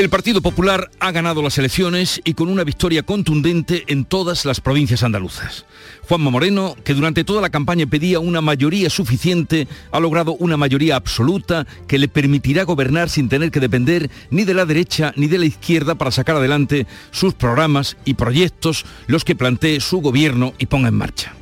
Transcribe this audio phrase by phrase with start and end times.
[0.00, 4.62] El Partido Popular ha ganado las elecciones y con una victoria contundente en todas las
[4.62, 5.66] provincias andaluzas.
[6.08, 10.96] Juanma Moreno, que durante toda la campaña pedía una mayoría suficiente, ha logrado una mayoría
[10.96, 15.36] absoluta que le permitirá gobernar sin tener que depender ni de la derecha ni de
[15.36, 20.64] la izquierda para sacar adelante sus programas y proyectos, los que plantee su gobierno y
[20.64, 21.34] ponga en marcha.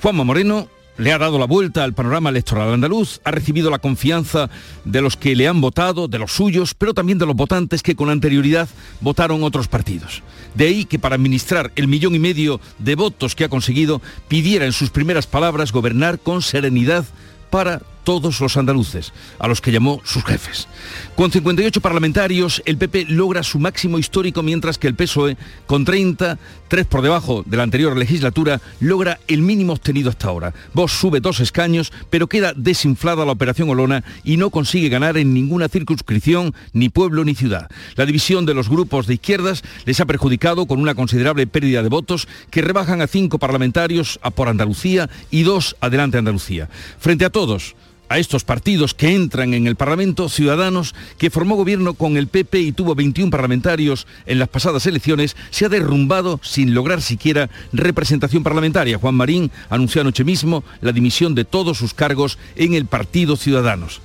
[0.00, 4.50] Juanma Moreno le ha dado la vuelta al panorama electoral andaluz, ha recibido la confianza
[4.84, 7.96] de los que le han votado, de los suyos, pero también de los votantes que
[7.96, 8.68] con anterioridad
[9.00, 10.22] votaron otros partidos.
[10.54, 14.66] De ahí que para administrar el millón y medio de votos que ha conseguido, pidiera
[14.66, 17.04] en sus primeras palabras gobernar con serenidad
[17.50, 20.66] para todos los andaluces, a los que llamó sus jefes.
[21.14, 26.38] Con 58 parlamentarios, el PP logra su máximo histórico, mientras que el PSOE, con 30,
[26.68, 30.54] tres por debajo de la anterior legislatura, logra el mínimo obtenido hasta ahora.
[30.72, 35.34] Vox sube dos escaños, pero queda desinflada la operación Olona y no consigue ganar en
[35.34, 37.68] ninguna circunscripción, ni pueblo ni ciudad.
[37.96, 41.90] La división de los grupos de izquierdas les ha perjudicado con una considerable pérdida de
[41.90, 46.70] votos que rebajan a cinco parlamentarios a por Andalucía y dos adelante Andalucía.
[46.98, 47.74] Frente a todos,
[48.08, 52.60] a estos partidos que entran en el Parlamento, Ciudadanos, que formó gobierno con el PP
[52.60, 58.42] y tuvo 21 parlamentarios en las pasadas elecciones, se ha derrumbado sin lograr siquiera representación
[58.42, 58.98] parlamentaria.
[58.98, 64.00] Juan Marín anunció anoche mismo la dimisión de todos sus cargos en el Partido Ciudadanos.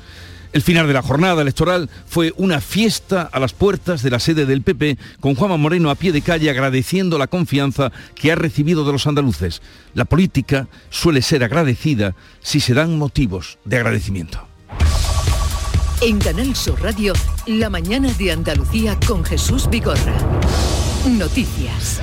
[0.54, 4.46] El final de la jornada electoral fue una fiesta a las puertas de la sede
[4.46, 8.86] del PP, con Juanma Moreno a pie de calle agradeciendo la confianza que ha recibido
[8.86, 9.64] de los andaluces.
[9.96, 14.48] La política suele ser agradecida si se dan motivos de agradecimiento.
[16.02, 17.14] En Canal Sur Radio,
[17.48, 20.14] La mañana de Andalucía con Jesús Vigorra.
[21.08, 22.00] Noticias.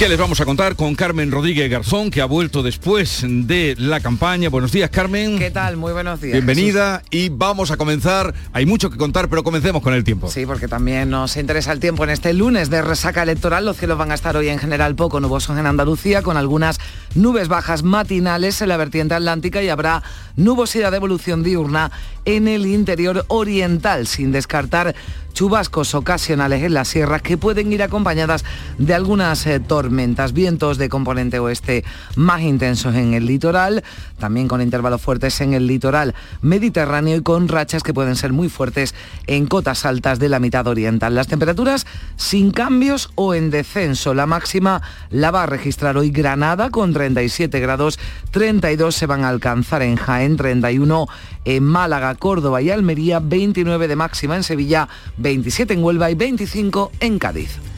[0.00, 4.00] ¿Qué les vamos a contar con Carmen Rodríguez Garzón, que ha vuelto después de la
[4.00, 4.48] campaña?
[4.48, 5.38] Buenos días, Carmen.
[5.38, 5.76] ¿Qué tal?
[5.76, 6.32] Muy buenos días.
[6.32, 8.32] Bienvenida y vamos a comenzar.
[8.54, 10.30] Hay mucho que contar, pero comencemos con el tiempo.
[10.30, 13.66] Sí, porque también nos interesa el tiempo en este lunes de resaca electoral.
[13.66, 16.80] Los cielos van a estar hoy en general poco nubosos en Andalucía, con algunas
[17.14, 20.02] nubes bajas matinales en la vertiente atlántica y habrá
[20.34, 21.92] nubosidad de evolución diurna
[22.24, 24.94] en el interior oriental, sin descartar
[25.32, 28.44] chubascos ocasionales en las sierras que pueden ir acompañadas
[28.78, 31.84] de algunas eh, tormentas, vientos de componente oeste
[32.16, 33.82] más intensos en el litoral,
[34.18, 38.48] también con intervalos fuertes en el litoral mediterráneo y con rachas que pueden ser muy
[38.48, 38.94] fuertes
[39.26, 41.14] en cotas altas de la mitad oriental.
[41.14, 41.86] Las temperaturas
[42.16, 44.14] sin cambios o en descenso.
[44.14, 47.98] La máxima la va a registrar hoy Granada con 37 grados,
[48.30, 51.06] 32 se van a alcanzar en Jaén, 31
[51.44, 56.92] en Málaga, Córdoba y Almería, 29 de máxima en Sevilla, 27 en Huelva y 25
[57.00, 57.69] en Cádiz.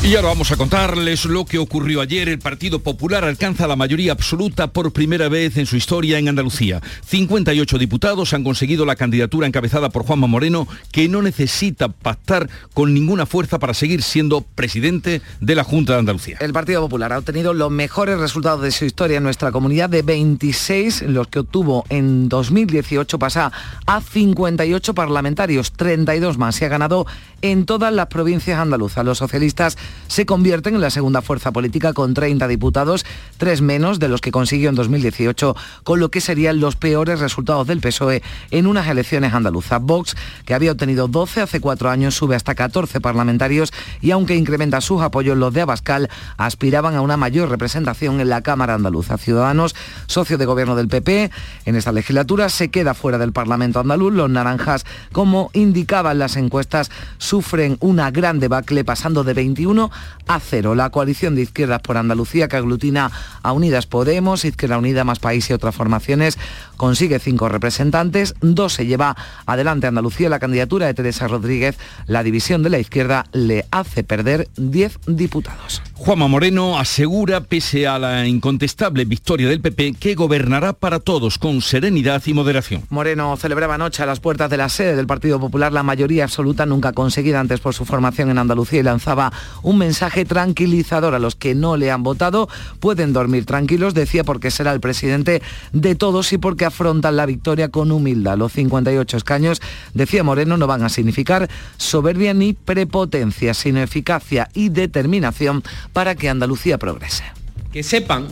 [0.00, 2.28] Y ahora vamos a contarles lo que ocurrió ayer.
[2.28, 6.80] El Partido Popular alcanza la mayoría absoluta por primera vez en su historia en Andalucía.
[7.04, 12.94] 58 diputados han conseguido la candidatura encabezada por Juanma Moreno, que no necesita pactar con
[12.94, 16.38] ninguna fuerza para seguir siendo presidente de la Junta de Andalucía.
[16.40, 20.02] El Partido Popular ha obtenido los mejores resultados de su historia en nuestra comunidad de
[20.02, 23.52] 26, los que obtuvo en 2018 pasa
[23.84, 26.54] a 58 parlamentarios, 32 más.
[26.54, 27.04] Se ha ganado
[27.42, 29.04] en todas las provincias andaluzas.
[29.04, 29.76] Los socialistas
[30.08, 33.04] se convierten en la segunda fuerza política con 30 diputados,
[33.36, 35.54] tres menos de los que consiguió en 2018,
[35.84, 39.80] con lo que serían los peores resultados del PSOE en unas elecciones andaluzas.
[39.82, 44.80] Vox, que había obtenido 12 hace cuatro años, sube hasta 14 parlamentarios y aunque incrementa
[44.80, 49.18] sus apoyos, los de Abascal aspiraban a una mayor representación en la Cámara Andaluza.
[49.18, 51.30] Ciudadanos, socio de gobierno del PP,
[51.66, 54.12] en esta legislatura se queda fuera del Parlamento andaluz.
[54.12, 59.77] Los naranjas, como indicaban las encuestas, sufren una gran debacle pasando de 21
[60.26, 60.74] a 0.
[60.74, 63.10] La coalición de izquierdas por Andalucía, que aglutina
[63.42, 66.38] a Unidas Podemos, Izquierda Unida, Más País y otras formaciones,
[66.78, 69.14] consigue cinco representantes, dos se lleva
[69.44, 70.30] adelante Andalucía.
[70.30, 71.76] La candidatura de Teresa Rodríguez,
[72.06, 75.82] la división de la izquierda, le hace perder 10 diputados.
[75.94, 81.60] Juanma Moreno asegura, pese a la incontestable victoria del PP, que gobernará para todos con
[81.60, 82.84] serenidad y moderación.
[82.88, 86.66] Moreno celebraba anoche a las puertas de la sede del Partido Popular la mayoría absoluta
[86.66, 89.32] nunca conseguida antes por su formación en Andalucía y lanzaba
[89.62, 92.48] un mensaje tranquilizador a los que no le han votado.
[92.78, 95.42] Pueden dormir tranquilos, decía, porque será el presidente
[95.72, 98.38] de todos y porque afrontan la victoria con humildad.
[98.38, 99.60] Los 58 escaños,
[99.92, 105.62] decía Moreno, no van a significar soberbia ni prepotencia, sino eficacia y determinación
[105.92, 107.24] para que Andalucía progrese.
[107.72, 108.28] Que sepan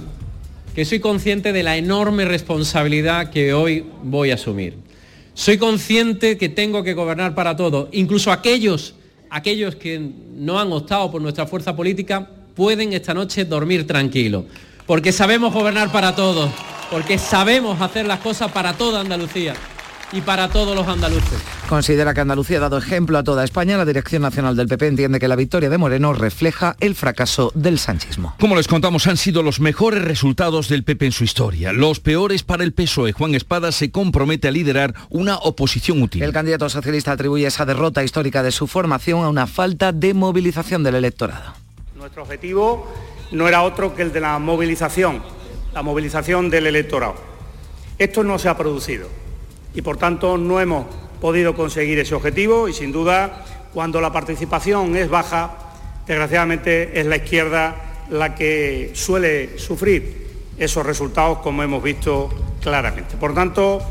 [0.76, 4.76] que soy consciente de la enorme responsabilidad que hoy voy a asumir.
[5.32, 8.94] Soy consciente que tengo que gobernar para todos, incluso aquellos,
[9.30, 9.98] aquellos que
[10.34, 14.44] no han optado por nuestra fuerza política pueden esta noche dormir tranquilos,
[14.86, 16.50] porque sabemos gobernar para todos,
[16.90, 19.54] porque sabemos hacer las cosas para toda Andalucía
[20.12, 21.38] y para todos los andaluces.
[21.68, 23.76] Considera que Andalucía ha dado ejemplo a toda España.
[23.76, 27.78] La Dirección Nacional del PP entiende que la victoria de Moreno refleja el fracaso del
[27.78, 28.34] sanchismo.
[28.38, 31.72] Como les contamos, han sido los mejores resultados del PP en su historia.
[31.72, 33.12] Los peores para el PSOE.
[33.12, 36.22] Juan Espada se compromete a liderar una oposición útil.
[36.22, 40.84] El candidato socialista atribuye esa derrota histórica de su formación a una falta de movilización
[40.84, 41.54] del electorado.
[41.96, 42.86] Nuestro objetivo
[43.32, 45.20] no era otro que el de la movilización,
[45.76, 47.16] la movilización del electorado.
[47.98, 49.08] Esto no se ha producido
[49.74, 50.86] y por tanto no hemos
[51.20, 53.44] podido conseguir ese objetivo y sin duda
[53.74, 55.50] cuando la participación es baja,
[56.06, 62.30] desgraciadamente es la izquierda la que suele sufrir esos resultados como hemos visto
[62.62, 63.18] claramente.
[63.18, 63.82] Por tanto,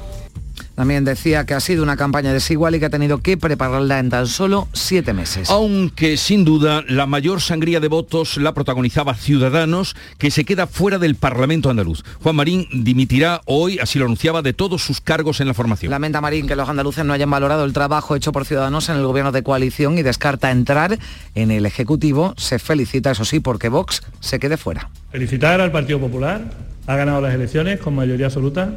[0.75, 4.09] también decía que ha sido una campaña desigual y que ha tenido que prepararla en
[4.09, 5.49] tan solo siete meses.
[5.49, 10.99] Aunque sin duda la mayor sangría de votos la protagonizaba Ciudadanos, que se queda fuera
[10.99, 12.03] del Parlamento andaluz.
[12.21, 15.91] Juan Marín dimitirá hoy, así lo anunciaba, de todos sus cargos en la formación.
[15.91, 19.05] Lamenta Marín que los andaluces no hayan valorado el trabajo hecho por Ciudadanos en el
[19.05, 20.99] gobierno de coalición y descarta entrar
[21.35, 22.33] en el Ejecutivo.
[22.37, 24.89] Se felicita, eso sí, porque Vox se quede fuera.
[25.11, 26.41] Felicitar al Partido Popular.
[26.87, 28.71] Ha ganado las elecciones con mayoría absoluta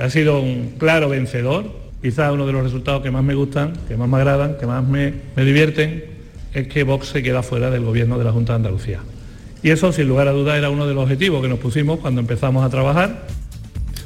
[0.00, 1.64] ha sido un claro vencedor,
[2.02, 4.86] quizás uno de los resultados que más me gustan, que más me agradan, que más
[4.86, 6.04] me, me divierten,
[6.52, 9.00] es que Vox se queda fuera del gobierno de la Junta de Andalucía.
[9.62, 12.20] Y eso, sin lugar a dudas, era uno de los objetivos que nos pusimos cuando
[12.20, 13.26] empezamos a trabajar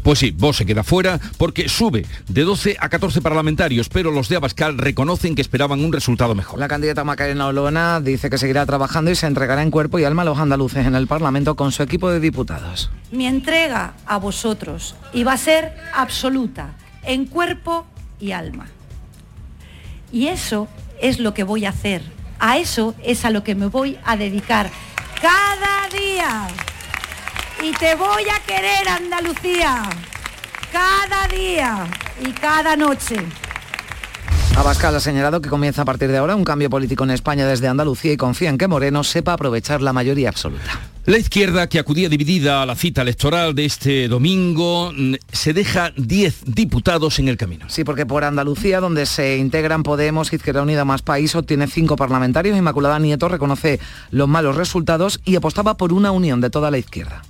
[0.02, 4.28] pues sí, vos se queda fuera porque sube de 12 a 14 parlamentarios, pero los
[4.28, 6.58] de Abascal reconocen que esperaban un resultado mejor.
[6.58, 10.22] La candidata Macarena Olona dice que seguirá trabajando y se entregará en cuerpo y alma
[10.22, 12.90] a los andaluces en el Parlamento con su equipo de diputados.
[13.10, 17.86] Mi entrega a vosotros iba a ser absoluta, en cuerpo
[18.18, 18.66] y alma.
[20.12, 20.68] Y eso
[21.00, 22.02] es lo que voy a hacer.
[22.38, 24.70] A eso es a lo que me voy a dedicar
[25.20, 26.48] cada día
[27.62, 29.82] y te voy a querer Andalucía,
[30.72, 31.86] cada día
[32.20, 33.16] y cada noche.
[34.56, 37.68] Abascal ha señalado que comienza a partir de ahora un cambio político en España desde
[37.68, 40.80] Andalucía y confía en que Moreno sepa aprovechar la mayoría absoluta.
[41.06, 45.92] La izquierda, que acudía dividida a la cita electoral de este domingo, mm, se deja
[45.96, 47.66] 10 diputados en el camino.
[47.68, 52.56] Sí, porque por Andalucía, donde se integran Podemos, Izquierda Unida más País, obtiene cinco parlamentarios.
[52.56, 53.80] Inmaculada Nieto reconoce
[54.10, 57.22] los malos resultados y apostaba por una unión de toda la izquierda.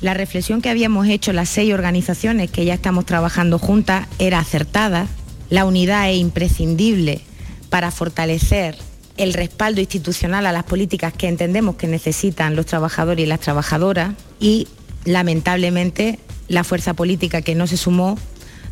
[0.00, 5.06] La reflexión que habíamos hecho las seis organizaciones que ya estamos trabajando juntas era acertada.
[5.48, 7.22] La unidad es imprescindible
[7.70, 8.76] para fortalecer
[9.16, 14.14] el respaldo institucional a las políticas que entendemos que necesitan los trabajadores y las trabajadoras
[14.38, 14.68] y
[15.04, 16.18] lamentablemente
[16.48, 18.18] la fuerza política que no se sumó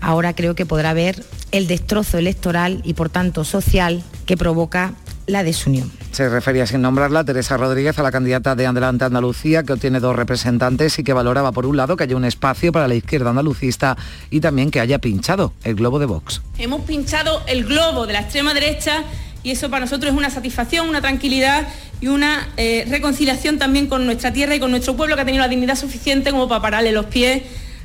[0.00, 4.94] ahora creo que podrá ver el destrozo electoral y por tanto social que provoca
[5.26, 5.90] la desunión.
[6.12, 10.16] Se refería sin nombrarla Teresa Rodríguez a la candidata de Adelante Andalucía, que obtiene dos
[10.16, 13.96] representantes y que valoraba por un lado que haya un espacio para la izquierda andalucista
[14.30, 16.42] y también que haya pinchado el globo de Vox.
[16.58, 19.04] Hemos pinchado el globo de la extrema derecha
[19.42, 21.68] y eso para nosotros es una satisfacción, una tranquilidad
[22.00, 25.42] y una eh, reconciliación también con nuestra tierra y con nuestro pueblo que ha tenido
[25.42, 27.42] la dignidad suficiente como para pararle los pies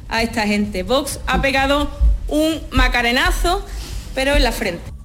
[0.08, 0.84] a esta gente.
[0.84, 1.90] Vox ha pegado
[2.28, 3.66] un macarenazo,
[4.16, 4.99] pero en la frente.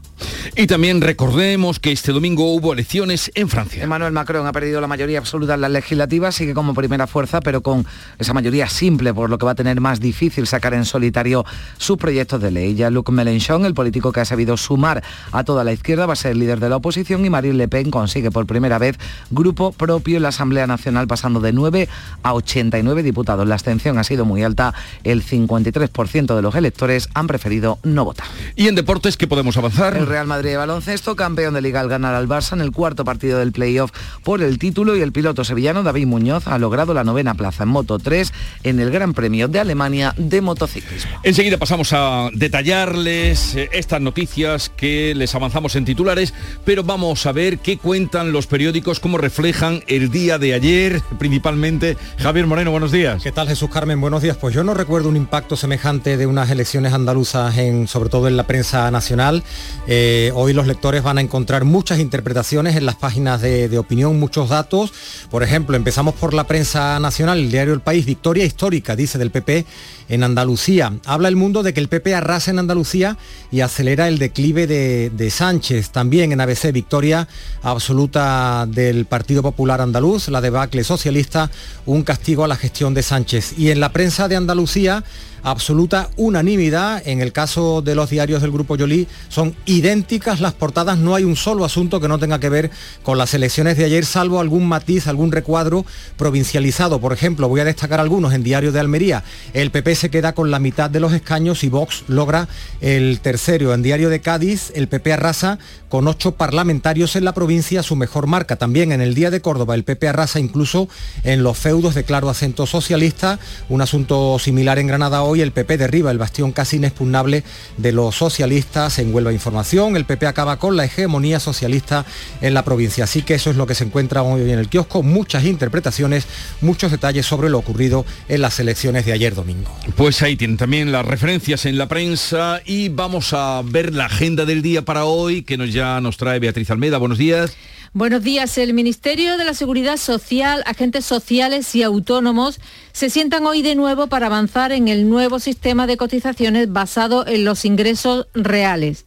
[0.56, 3.82] Y también recordemos que este domingo hubo elecciones en Francia.
[3.82, 7.62] Emmanuel Macron ha perdido la mayoría absoluta en las legislativas, sigue como primera fuerza, pero
[7.62, 7.86] con
[8.18, 11.44] esa mayoría simple, por lo que va a tener más difícil sacar en solitario
[11.78, 12.74] sus proyectos de ley.
[12.74, 15.02] Ya Luc Mélenchon, el político que ha sabido sumar
[15.32, 17.90] a toda la izquierda, va a ser líder de la oposición y Marine Le Pen
[17.90, 18.96] consigue por primera vez
[19.30, 21.88] grupo propio en la Asamblea Nacional, pasando de 9
[22.22, 23.46] a 89 diputados.
[23.46, 28.26] La abstención ha sido muy alta, el 53% de los electores han preferido no votar.
[28.56, 29.96] ¿Y en deportes qué podemos avanzar?
[29.96, 33.04] El Real Madrid de baloncesto, campeón de liga al ganar al Barça en el cuarto
[33.04, 33.92] partido del playoff
[34.22, 37.70] por el título y el piloto sevillano David Muñoz ha logrado la novena plaza en
[37.70, 38.32] Moto 3
[38.62, 41.20] en el Gran Premio de Alemania de motociclismo.
[41.22, 46.34] Enseguida pasamos a detallarles eh, estas noticias que les avanzamos en titulares,
[46.64, 51.96] pero vamos a ver qué cuentan los periódicos, cómo reflejan el día de ayer, principalmente.
[52.18, 53.22] Javier Moreno, buenos días.
[53.22, 54.00] ¿Qué tal Jesús Carmen?
[54.00, 54.36] Buenos días.
[54.36, 58.36] Pues yo no recuerdo un impacto semejante de unas elecciones andaluzas, en, sobre todo en
[58.36, 59.42] la prensa nacional.
[59.86, 59.93] Eh,
[60.34, 64.48] hoy los lectores van a encontrar muchas interpretaciones en las páginas de, de, opinión, muchos
[64.48, 64.92] datos.
[65.30, 69.30] Por ejemplo, empezamos por la prensa nacional, el diario El País, victoria histórica, dice del
[69.30, 69.66] PP
[70.08, 70.92] en Andalucía.
[71.04, 73.16] Habla el mundo de que el PP arrasa en Andalucía
[73.50, 75.90] y acelera el declive de, Sánchez.
[75.90, 77.26] También en ABC, victoria
[77.62, 81.50] absoluta del Partido Popular Andaluz, la debacle socialista,
[81.86, 83.58] un castigo a la gestión de Sánchez.
[83.58, 85.02] Y en la prensa de Andalucía,
[85.44, 87.06] absoluta unanimidad.
[87.06, 91.24] En el caso de los diarios del Grupo Yolí son idénticas las portadas, no hay
[91.24, 92.70] un solo asunto que no tenga que ver
[93.02, 95.84] con las elecciones de ayer, salvo algún matiz, algún recuadro
[96.16, 97.00] provincializado.
[97.00, 99.22] Por ejemplo, voy a destacar algunos en Diario de Almería.
[99.52, 102.48] El PP se queda con la mitad de los escaños y Vox logra
[102.80, 103.74] el tercero.
[103.74, 105.58] En Diario de Cádiz, el PP arrasa
[105.88, 108.56] con ocho parlamentarios en la provincia, su mejor marca.
[108.56, 110.88] También en el Día de Córdoba, el PP arrasa incluso
[111.22, 113.38] en los feudos de claro acento socialista.
[113.68, 117.44] Un asunto similar en Granada hoy, el PP derriba el bastión casi inexpugnable
[117.76, 119.96] de los socialistas en Huelva Información.
[119.96, 122.04] El PP acaba con la hegemonía socialista
[122.40, 123.04] en la provincia.
[123.04, 125.02] Así que eso es lo que se encuentra hoy en el kiosco.
[125.02, 126.26] Muchas interpretaciones,
[126.60, 129.70] muchos detalles sobre lo ocurrido en las elecciones de ayer domingo.
[129.96, 134.44] Pues ahí tienen también las referencias en la prensa y vamos a ver la agenda
[134.44, 136.98] del día para hoy que nos ya nos trae Beatriz Almeida.
[136.98, 137.56] Buenos días.
[137.92, 138.58] Buenos días.
[138.58, 142.58] El Ministerio de la Seguridad Social, agentes sociales y autónomos
[142.92, 147.44] se sientan hoy de nuevo para avanzar en el nuevo sistema de cotizaciones basado en
[147.44, 149.04] los ingresos reales.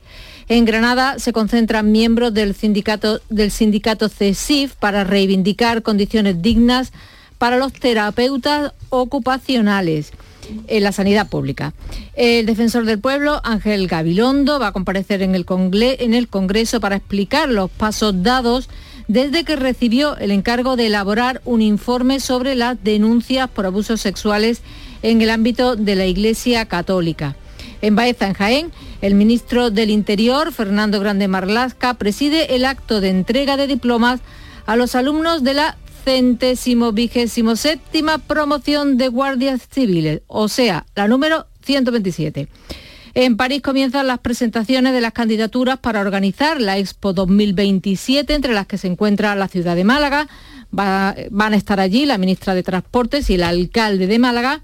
[0.47, 6.93] En Granada se concentran miembros del sindicato, del sindicato CESIF para reivindicar condiciones dignas
[7.37, 10.11] para los terapeutas ocupacionales
[10.67, 11.73] en la sanidad pública.
[12.15, 15.45] El defensor del pueblo, Ángel Gabilondo, va a comparecer en el,
[16.27, 18.69] Congreso para explicar los pasos dados
[19.07, 24.61] desde que recibió el encargo de elaborar un informe sobre las denuncias por abusos sexuales
[25.01, 27.35] en el ámbito de la Iglesia Católica.
[27.81, 33.09] En Baeza, en Jaén, el ministro del Interior, Fernando Grande Marlasca, preside el acto de
[33.09, 34.19] entrega de diplomas
[34.65, 35.77] a los alumnos de la
[36.07, 42.47] centésimo vigésimo séptima promoción de guardias civiles, o sea, la número 127.
[43.13, 48.67] En París comienzan las presentaciones de las candidaturas para organizar la Expo 2027, entre las
[48.67, 50.29] que se encuentra la ciudad de Málaga.
[50.71, 54.61] van a estar allí la ministra de Transportes y el alcalde de Málaga.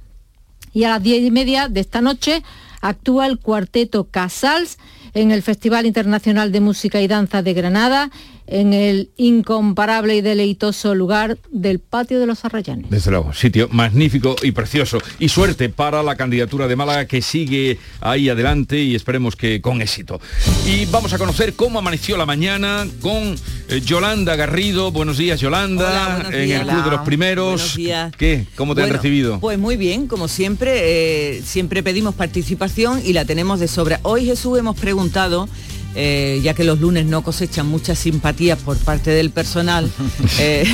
[0.71, 2.41] Y a las diez y media de esta noche
[2.79, 4.77] actúa el cuarteto Casals
[5.13, 8.11] en el Festival Internacional de Música y Danza de Granada
[8.47, 12.89] en el incomparable y deleitoso lugar del Patio de los Arrayanes.
[12.89, 14.99] Desde luego, sitio magnífico y precioso.
[15.19, 19.81] Y suerte para la candidatura de Málaga que sigue ahí adelante y esperemos que con
[19.81, 20.19] éxito.
[20.65, 23.35] Y vamos a conocer cómo amaneció la mañana con
[23.69, 24.91] eh, Yolanda Garrido.
[24.91, 27.77] Buenos días, Yolanda, en el Club de los Primeros.
[28.17, 28.45] ¿Qué?
[28.55, 29.39] ¿Cómo te han recibido?
[29.39, 33.99] Pues muy bien, como siempre, eh, siempre pedimos participación y la tenemos de sobra.
[34.03, 35.47] Hoy Jesús hemos preguntado
[35.95, 39.89] eh, ya que los lunes no cosechan muchas simpatías por parte del personal.
[40.39, 40.65] Eh,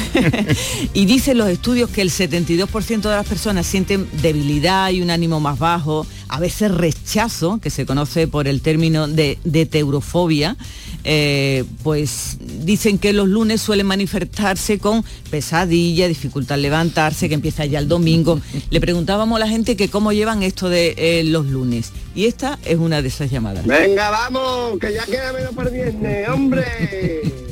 [0.94, 5.40] y dicen los estudios que el 72% de las personas sienten debilidad y un ánimo
[5.40, 10.56] más bajo, a veces rechazo, que se conoce por el término de, de teurofobia,
[11.04, 17.66] eh, pues dicen que los lunes suelen manifestarse con pesadilla, dificultad al levantarse, que empieza
[17.66, 18.42] ya el domingo.
[18.70, 21.92] Le preguntábamos a la gente que cómo llevan esto de eh, los lunes.
[22.16, 23.66] Y esta es una de esas llamadas.
[23.66, 26.66] Venga, vamos, que ya queda menos para el viernes, hombre.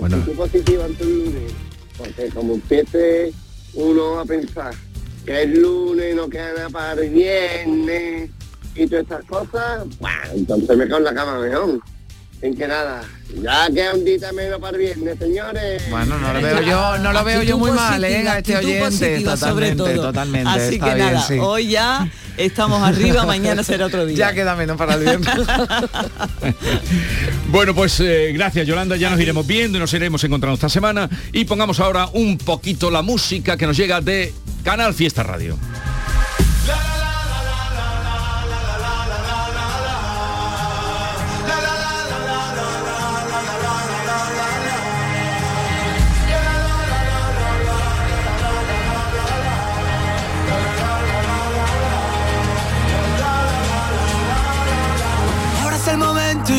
[0.00, 0.16] Bueno.
[0.16, 1.52] Actitud positiva ante el lunes.
[1.98, 3.32] Porque como empiece
[3.74, 4.74] uno a pensar
[5.24, 8.30] que es lunes, no queda nada para el viernes
[8.74, 11.80] y todas estas cosas, bueno, entonces me cago en la cama mejor.
[12.42, 13.04] En que nada,
[13.40, 15.88] ya queda un día menos para el viernes, señores.
[15.88, 18.28] Bueno, no lo veo yo, no lo veo yo muy mal, ¿eh?
[18.28, 19.20] A este oyente.
[19.20, 20.50] Totalmente, totalmente.
[20.50, 24.16] Así que nada, hoy ya estamos arriba, mañana será otro día.
[24.16, 25.28] Ya queda menos para el viernes.
[27.46, 31.08] bueno, pues eh, gracias Yolanda, ya nos iremos viendo y nos iremos encontrando esta semana.
[31.32, 34.34] Y pongamos ahora un poquito la música que nos llega de
[34.64, 35.56] Canal Fiesta Radio.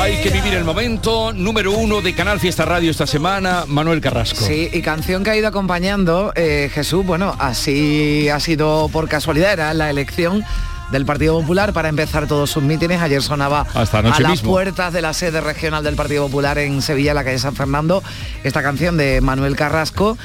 [0.00, 1.32] Hay que vivir el momento.
[1.32, 4.44] Número uno de Canal Fiesta Radio esta semana, Manuel Carrasco.
[4.44, 9.52] Sí, y canción que ha ido acompañando eh, Jesús, bueno, así ha sido por casualidad,
[9.52, 10.44] era la elección
[10.92, 13.02] del Partido Popular para empezar todos sus mítines.
[13.02, 14.52] Ayer sonaba Hasta a las mismo.
[14.52, 18.02] puertas de la sede regional del Partido Popular en Sevilla, en la calle San Fernando,
[18.44, 20.16] esta canción de Manuel Carrasco.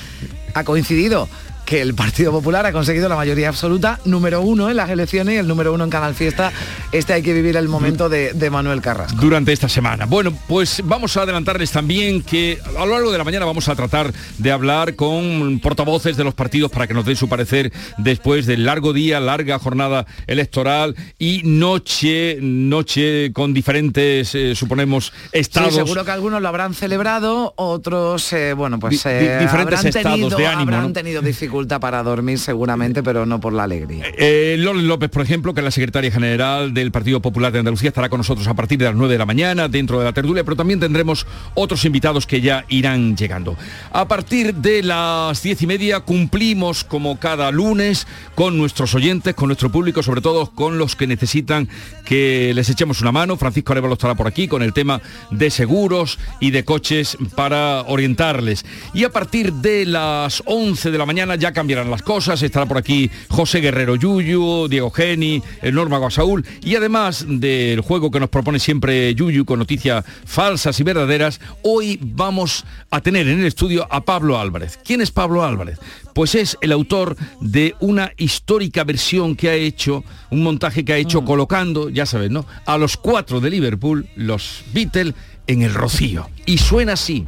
[0.54, 1.28] Ha coincidido
[1.66, 5.38] que el Partido Popular ha conseguido la mayoría absoluta, número uno en las elecciones y
[5.38, 6.52] el número uno en Canal Fiesta.
[6.92, 9.20] Este hay que vivir el momento de, de Manuel Carrasco.
[9.20, 10.06] durante esta semana.
[10.06, 13.76] Bueno, pues vamos a adelantarles también que a lo largo de la mañana vamos a
[13.76, 18.46] tratar de hablar con portavoces de los partidos para que nos den su parecer después
[18.46, 25.74] del largo día, larga jornada electoral y noche, noche con diferentes, eh, suponemos, estados.
[25.74, 30.20] Sí, seguro que algunos lo habrán celebrado, otros, eh, bueno, pues eh, diferentes habrán, estados
[30.20, 30.94] tenido, de ánimo, habrán ¿no?
[30.94, 31.22] tenido
[31.54, 34.06] dificultad para dormir seguramente, pero no por la alegría.
[34.18, 37.90] Eh, Loles López, por ejemplo, que es la secretaria general del Partido Popular de Andalucía,
[37.90, 40.44] estará con nosotros a partir de las 9 de la mañana dentro de la tertulia,
[40.44, 43.56] pero también tendremos otros invitados que ya irán llegando.
[43.92, 49.48] A partir de las diez y media cumplimos como cada lunes con nuestros oyentes, con
[49.48, 51.70] nuestro público, sobre todo con los que necesitan
[52.04, 53.38] que les echemos una mano.
[53.38, 58.66] Francisco Arevalo estará por aquí con el tema de seguros y de coches para orientarles.
[58.96, 62.42] Y a partir de las 11 de la mañana ya cambiarán las cosas.
[62.42, 66.46] Estará por aquí José Guerrero Yuyu, Diego Geni, el Norma Guasaúl.
[66.64, 72.00] Y además del juego que nos propone siempre Yuyu con noticias falsas y verdaderas, hoy
[72.02, 74.80] vamos a tener en el estudio a Pablo Álvarez.
[74.86, 75.80] ¿Quién es Pablo Álvarez?
[76.16, 80.98] Pues es el autor de una histórica versión que ha hecho, un montaje que ha
[80.98, 82.46] hecho colocando, ya sabes, ¿no?
[82.66, 85.14] A los cuatro de Liverpool, los Beatles,
[85.48, 86.30] en el Rocío.
[86.46, 87.26] Y suena así.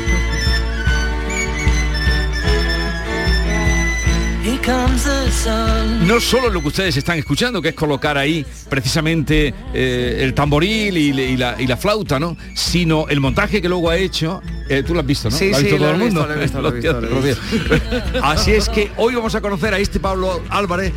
[6.06, 10.96] No solo lo que ustedes están escuchando, que es colocar ahí precisamente eh, el tamboril
[10.96, 12.36] y, la, y la flauta, ¿no?
[12.54, 15.36] Sino el montaje que luego ha hecho, eh, tú lo has visto, ¿no?
[15.36, 16.26] Sí, ¿Lo ha sí, visto todo el mundo?
[16.26, 18.22] visto, lo he visto, lo he visto, lo he Rocío.
[18.22, 20.92] Así es que hoy vamos a conocer a este Pablo Álvarez,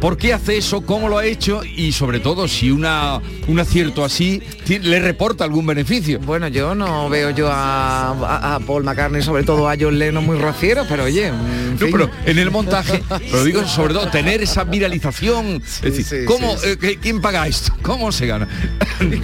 [0.00, 3.18] por qué hace eso, cómo lo ha hecho y sobre todo si una,
[3.48, 6.18] un acierto así le reporta algún beneficio.
[6.20, 10.24] Bueno, yo no veo yo a, a- a Paul McCartney, sobre todo a John Lennon
[10.24, 14.42] muy rociero, pero oye, en No, pero en el montaje, pero digo sobre todo tener
[14.42, 17.72] esa viralización, es decir, sí, ¿cómo, sí, eh, ¿quién paga esto?
[17.82, 18.46] ¿Cómo se gana?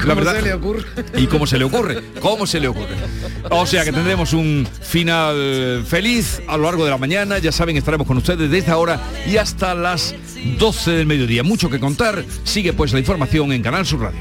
[0.04, 0.84] ¿Cómo se le ocurre?
[1.16, 2.02] ¿Y cómo se le ocurre?
[2.20, 2.96] ¿Cómo se le ocurre?
[3.50, 7.76] O sea que tendremos un final feliz a lo largo de la mañana, ya saben,
[7.76, 10.14] estaremos con ustedes desde ahora y hasta las
[10.58, 11.42] 12 del mediodía.
[11.42, 14.20] Mucho que contar, sigue pues la información en Canal Sur Radio.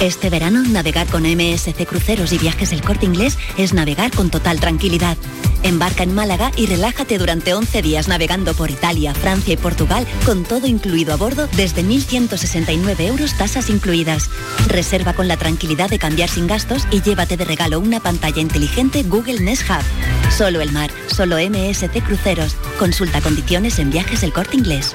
[0.00, 4.60] Este verano, navegar con MSC Cruceros y Viajes del Corte Inglés es navegar con total
[4.60, 5.16] tranquilidad.
[5.64, 10.44] Embarca en Málaga y relájate durante 11 días navegando por Italia, Francia y Portugal con
[10.44, 14.30] todo incluido a bordo desde 1.169 euros tasas incluidas.
[14.68, 19.02] Reserva con la tranquilidad de cambiar sin gastos y llévate de regalo una pantalla inteligente
[19.02, 20.30] Google Nest Hub.
[20.30, 22.54] Solo el mar, solo MSC Cruceros.
[22.78, 24.94] Consulta condiciones en Viajes del Corte Inglés.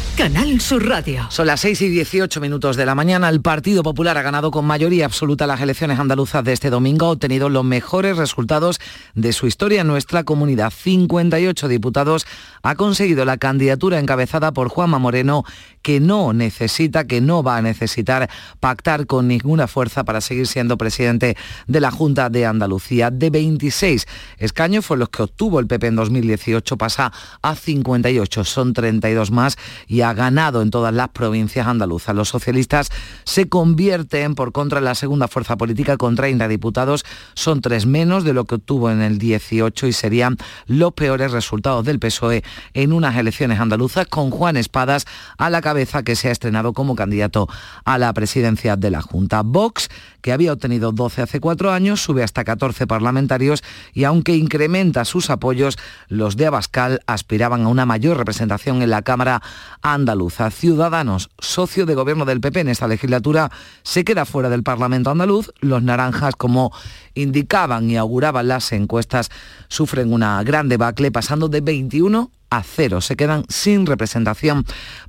[0.17, 1.25] Canal Sur Radio.
[1.29, 3.29] Son las 6 y 18 minutos de la mañana.
[3.29, 7.05] El Partido Popular ha ganado con mayoría absoluta las elecciones andaluzas de este domingo.
[7.07, 8.79] Ha obtenido los mejores resultados
[9.15, 10.71] de su historia en nuestra comunidad.
[10.75, 12.27] 58 diputados
[12.61, 15.43] ha conseguido la candidatura encabezada por Juanma Moreno,
[15.81, 20.77] que no necesita, que no va a necesitar pactar con ninguna fuerza para seguir siendo
[20.77, 23.09] presidente de la Junta de Andalucía.
[23.11, 24.05] De 26
[24.37, 29.57] escaños fue los que obtuvo el PP en 2018, pasa a 58, son 32 más
[29.87, 32.15] y ha ganado en todas las provincias andaluzas.
[32.15, 32.89] Los socialistas
[33.23, 38.23] se convierten por contra en la segunda fuerza política con 30 diputados, son tres menos
[38.23, 40.37] de lo que obtuvo en el 18 y serían
[40.67, 45.05] los peores resultados del PSOE en unas elecciones andaluzas con Juan Espadas
[45.37, 47.47] a la cabeza que se ha estrenado como candidato
[47.85, 49.41] a la presidencia de la Junta.
[49.43, 49.89] Vox,
[50.21, 55.29] que había obtenido 12 hace cuatro años, sube hasta 14 parlamentarios y aunque incrementa sus
[55.29, 59.41] apoyos, los de Abascal aspiraban a una mayor representación en la Cámara
[59.81, 60.49] andaluza.
[60.51, 63.51] Ciudadanos, socio de gobierno del PP en esta legislatura,
[63.83, 65.51] se queda fuera del Parlamento andaluz.
[65.59, 66.71] Los naranjas, como
[67.13, 69.29] indicaban y auguraban las encuestas,
[69.67, 73.01] sufren una gran debacle, pasando de 21 a cero.
[73.01, 74.65] Se quedan sin representación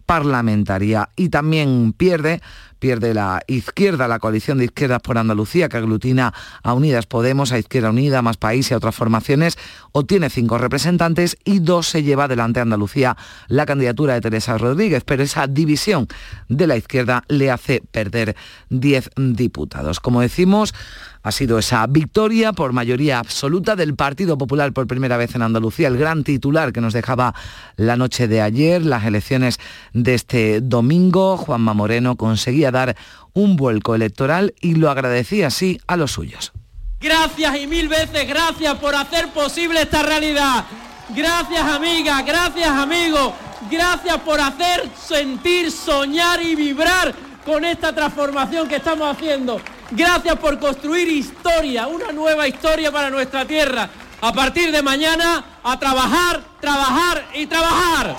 [0.07, 2.41] parlamentaria y también pierde
[2.83, 7.59] pierde la izquierda, la coalición de izquierdas por Andalucía, que aglutina a Unidas Podemos, a
[7.61, 9.57] Izquierda Unida, Más País y a otras formaciones,
[9.93, 15.23] obtiene cinco representantes y dos se lleva adelante Andalucía la candidatura de Teresa Rodríguez, pero
[15.23, 16.09] esa división
[16.49, 18.35] de la izquierda le hace perder
[18.69, 20.01] diez diputados.
[20.01, 20.75] Como decimos,
[21.23, 25.89] ha sido esa victoria por mayoría absoluta del Partido Popular por primera vez en Andalucía,
[25.89, 27.35] el gran titular que nos dejaba
[27.77, 29.59] la noche de ayer, las elecciones
[29.93, 31.37] de este domingo.
[31.37, 32.97] Juanma Moreno conseguía dar
[33.33, 36.53] un vuelco electoral y lo agradecía así a los suyos.
[37.01, 40.65] Gracias y mil veces gracias por hacer posible esta realidad.
[41.15, 43.35] Gracias amiga, gracias amigo,
[43.71, 47.13] gracias por hacer sentir, soñar y vibrar
[47.45, 49.61] con esta transformación que estamos haciendo.
[49.95, 53.91] Gracias por construir historia, una nueva historia para nuestra tierra.
[54.23, 58.17] A partir de mañana, a trabajar, trabajar y trabajar.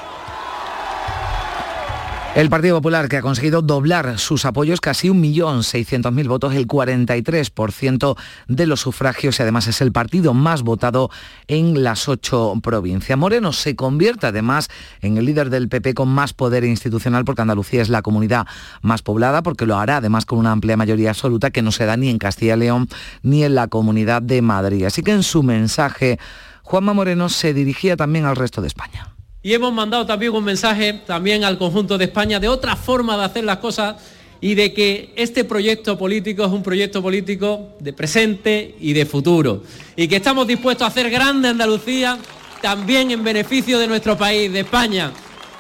[2.36, 8.18] El Partido Popular, que ha conseguido doblar sus apoyos, casi 1.600.000 votos, el 43%
[8.48, 11.12] de los sufragios y además es el partido más votado
[11.48, 13.20] en las ocho provincias.
[13.20, 14.70] Moreno se convierte además
[15.02, 18.48] en el líder del PP con más poder institucional porque Andalucía es la comunidad
[18.82, 21.98] más poblada, porque lo hará además con una amplia mayoría absoluta que no se da
[21.98, 22.90] ni en Castilla y León
[23.22, 24.86] ni en la Comunidad de Madrid.
[24.86, 26.18] Así que en su mensaje,
[26.64, 29.13] Juanma Moreno se dirigía también al resto de España.
[29.46, 33.26] Y hemos mandado también un mensaje también al conjunto de España de otra forma de
[33.26, 33.98] hacer las cosas
[34.40, 39.62] y de que este proyecto político es un proyecto político de presente y de futuro.
[39.98, 42.18] Y que estamos dispuestos a hacer grande Andalucía
[42.62, 45.12] también en beneficio de nuestro país, de España.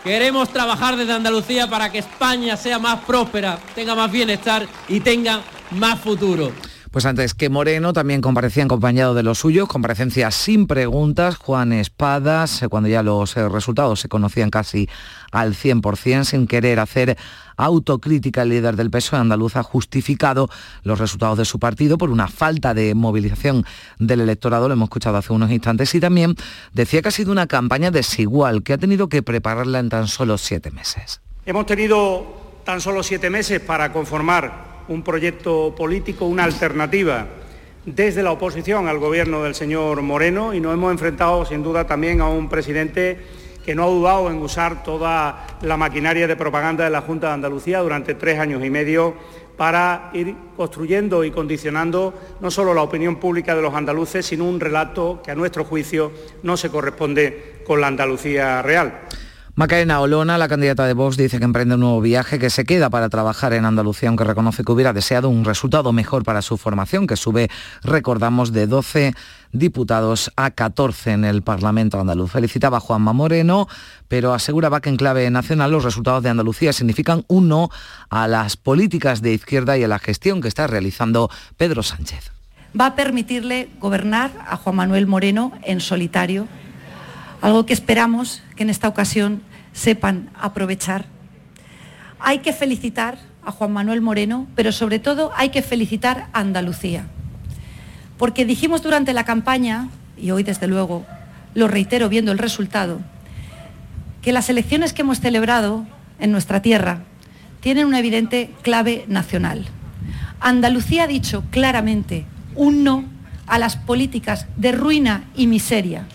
[0.01, 5.41] Queremos trabajar desde Andalucía para que España sea más próspera, tenga más bienestar y tenga
[5.71, 6.53] más futuro.
[6.93, 12.61] Pues antes que Moreno también comparecía acompañado de los suyos, comparecencia sin preguntas, Juan Espadas,
[12.61, 14.87] eh, cuando ya los eh, resultados se conocían casi
[15.31, 17.17] al 100%, sin querer hacer
[17.57, 20.51] autocrítica, el líder del PSOE andaluz ha justificado
[20.83, 23.65] los resultados de su partido por una falta de movilización
[23.97, 26.35] del electorado, lo hemos escuchado hace unos instantes, y también
[26.73, 30.37] decía que ha sido una campaña desigual, que ha tenido que prepararla en tan solo
[30.37, 31.21] siete meses.
[31.47, 37.27] Hemos tenido tan solo siete meses para conformar un proyecto político, una alternativa
[37.85, 42.21] desde la oposición al gobierno del señor Moreno y nos hemos enfrentado sin duda también
[42.21, 43.19] a un presidente
[43.65, 47.33] que no ha dudado en usar toda la maquinaria de propaganda de la Junta de
[47.33, 49.15] Andalucía durante tres años y medio
[49.57, 54.59] para ir construyendo y condicionando no solo la opinión pública de los andaluces, sino un
[54.59, 59.01] relato que a nuestro juicio no se corresponde con la Andalucía real.
[59.55, 62.89] Macarena Olona, la candidata de Vox, dice que emprende un nuevo viaje, que se queda
[62.89, 67.05] para trabajar en Andalucía, aunque reconoce que hubiera deseado un resultado mejor para su formación,
[67.05, 67.51] que sube,
[67.83, 69.13] recordamos, de 12
[69.51, 72.31] diputados a 14 en el Parlamento andaluz.
[72.31, 73.67] Felicitaba a Juanma Moreno,
[74.07, 77.69] pero aseguraba que en clave nacional los resultados de Andalucía significan un no
[78.09, 82.31] a las políticas de izquierda y a la gestión que está realizando Pedro Sánchez.
[82.79, 86.47] Va a permitirle gobernar a Juan Manuel Moreno en solitario
[87.43, 89.41] algo que esperamos que en esta ocasión
[89.73, 91.07] sepan aprovechar.
[92.17, 97.05] Hay que felicitar a Juan Manuel Moreno, pero sobre todo hay que felicitar a Andalucía.
[98.17, 101.05] Porque dijimos durante la campaña, y hoy desde luego
[101.53, 103.01] lo reitero viendo el resultado,
[104.21, 105.85] que las elecciones que hemos celebrado
[106.19, 107.01] en nuestra tierra
[107.59, 109.65] tienen una evidente clave nacional.
[110.39, 112.25] Andalucía ha dicho claramente
[112.55, 113.03] un no
[113.47, 116.05] a las políticas de ruina y miseria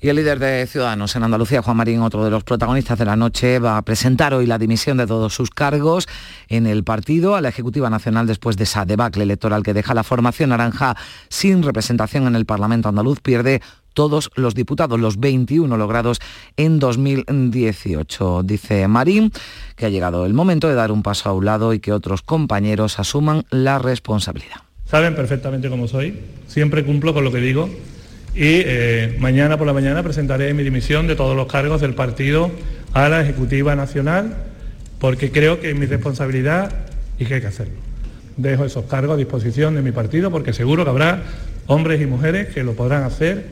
[0.00, 3.16] y el líder de Ciudadanos en Andalucía, Juan Marín, otro de los protagonistas de la
[3.16, 6.06] noche, va a presentar hoy la dimisión de todos sus cargos
[6.48, 10.04] en el partido a la Ejecutiva Nacional después de esa debacle electoral que deja la
[10.04, 10.96] formación naranja
[11.28, 13.18] sin representación en el Parlamento andaluz.
[13.20, 13.60] Pierde
[13.92, 16.20] todos los diputados, los 21 logrados
[16.56, 18.42] en 2018.
[18.44, 19.32] Dice Marín
[19.74, 22.22] que ha llegado el momento de dar un paso a un lado y que otros
[22.22, 24.58] compañeros asuman la responsabilidad.
[24.84, 27.68] Saben perfectamente cómo soy, siempre cumplo con lo que digo
[28.38, 32.52] y eh, mañana por la mañana presentaré mi dimisión de todos los cargos del partido
[32.94, 34.36] a la Ejecutiva Nacional
[35.00, 36.72] porque creo que es mi responsabilidad
[37.18, 37.74] y que hay que hacerlo.
[38.36, 41.20] Dejo esos cargos a disposición de mi partido porque seguro que habrá
[41.66, 43.46] hombres y mujeres que lo podrán hacer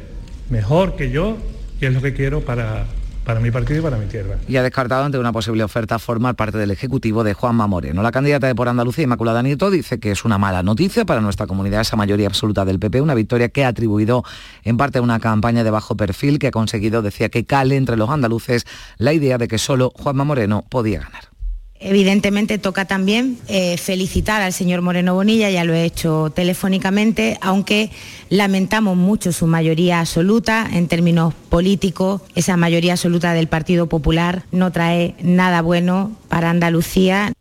[0.50, 1.36] mejor que yo
[1.80, 2.86] y es lo que quiero para,
[3.26, 4.36] para mi partido y para mi tierra.
[4.46, 8.02] Y ha descartado ante una posible oferta formar parte del Ejecutivo de Juanma Moreno.
[8.02, 11.48] La candidata de Por Andalucía, Inmaculada Nieto, dice que es una mala noticia para nuestra
[11.48, 14.22] comunidad esa mayoría absoluta del PP, una victoria que ha atribuido
[14.62, 17.96] en parte a una campaña de bajo perfil que ha conseguido, decía, que cale entre
[17.96, 18.64] los andaluces
[18.96, 21.35] la idea de que solo Juanma Moreno podía ganar.
[21.80, 27.90] Evidentemente toca también eh, felicitar al señor Moreno Bonilla, ya lo he hecho telefónicamente, aunque
[28.30, 32.22] lamentamos mucho su mayoría absoluta en términos políticos.
[32.34, 37.32] Esa mayoría absoluta del Partido Popular no trae nada bueno para Andalucía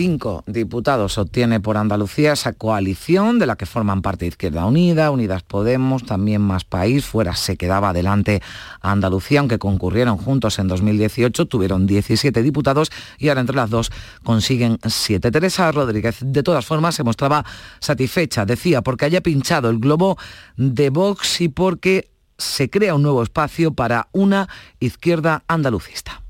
[0.00, 5.42] cinco diputados obtiene por Andalucía esa coalición de la que forman parte Izquierda Unida, Unidas
[5.42, 8.40] Podemos, también Más País, fuera se quedaba adelante
[8.80, 13.92] Andalucía, aunque concurrieron juntos en 2018, tuvieron 17 diputados y ahora entre las dos
[14.24, 15.30] consiguen siete.
[15.30, 17.44] Teresa Rodríguez, de todas formas, se mostraba
[17.78, 20.16] satisfecha, decía, porque haya pinchado el globo
[20.56, 26.22] de Vox y porque se crea un nuevo espacio para una izquierda andalucista.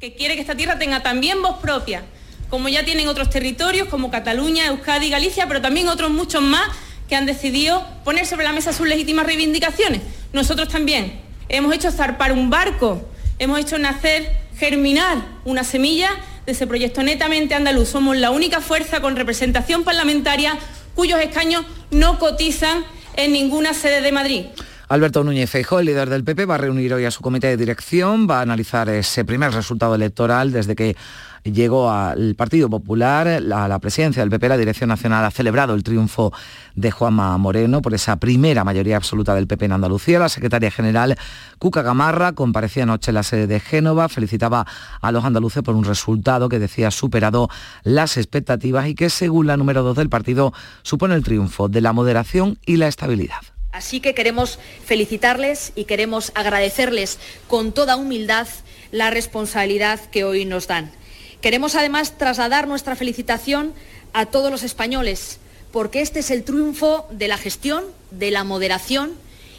[0.00, 2.02] Que quiere que esta tierra tenga también voz propia
[2.50, 6.68] como ya tienen otros territorios como Cataluña, Euskadi, Galicia, pero también otros muchos más
[7.08, 10.02] que han decidido poner sobre la mesa sus legítimas reivindicaciones.
[10.32, 13.08] Nosotros también hemos hecho zarpar un barco,
[13.38, 16.10] hemos hecho nacer, germinar una semilla
[16.44, 17.88] de ese proyecto netamente andaluz.
[17.88, 20.58] Somos la única fuerza con representación parlamentaria
[20.94, 22.84] cuyos escaños no cotizan
[23.16, 24.46] en ninguna sede de Madrid.
[24.88, 27.56] Alberto Núñez Feijóo, el líder del PP, va a reunir hoy a su comité de
[27.56, 30.96] dirección, va a analizar ese primer resultado electoral desde que
[31.44, 35.82] llegó al Partido Popular, a la presidencia del PP, la Dirección Nacional ha celebrado el
[35.82, 36.32] triunfo
[36.74, 40.18] de Juanma Moreno por esa primera mayoría absoluta del PP en Andalucía.
[40.18, 41.16] La secretaria general
[41.58, 44.66] Cuca Gamarra comparecía anoche en la sede de Génova, felicitaba
[45.00, 47.48] a los andaluces por un resultado que decía superado
[47.82, 51.92] las expectativas y que según la número 2 del partido supone el triunfo de la
[51.92, 53.40] moderación y la estabilidad.
[53.72, 58.48] Así que queremos felicitarles y queremos agradecerles con toda humildad
[58.90, 60.90] la responsabilidad que hoy nos dan.
[61.40, 63.72] Queremos además trasladar nuestra felicitación
[64.12, 65.38] a todos los españoles,
[65.72, 69.12] porque este es el triunfo de la gestión, de la moderación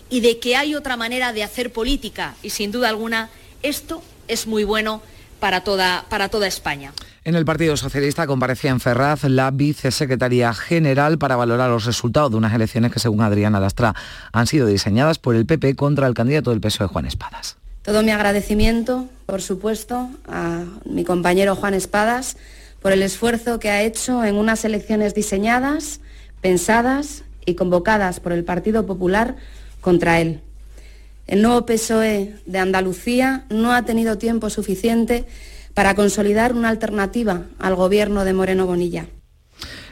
[0.09, 2.35] y de que hay otra manera de hacer política.
[2.43, 3.29] Y sin duda alguna,
[3.63, 5.01] esto es muy bueno
[5.39, 6.93] para toda, para toda España.
[7.23, 12.37] En el Partido Socialista comparecía en Ferraz la vicesecretaria general para valorar los resultados de
[12.37, 13.95] unas elecciones que, según Adriana Lastra,
[14.31, 17.60] han sido diseñadas por el PP contra el candidato del PSOE, Juan Espadas.
[17.83, 22.37] Todo mi agradecimiento, por supuesto, a mi compañero Juan Espadas
[22.79, 25.99] por el esfuerzo que ha hecho en unas elecciones diseñadas,
[26.41, 29.35] pensadas y convocadas por el Partido Popular
[29.81, 30.41] contra él.
[31.25, 35.25] El nuevo PSOE de Andalucía no ha tenido tiempo suficiente
[35.73, 39.07] para consolidar una alternativa al gobierno de Moreno Bonilla.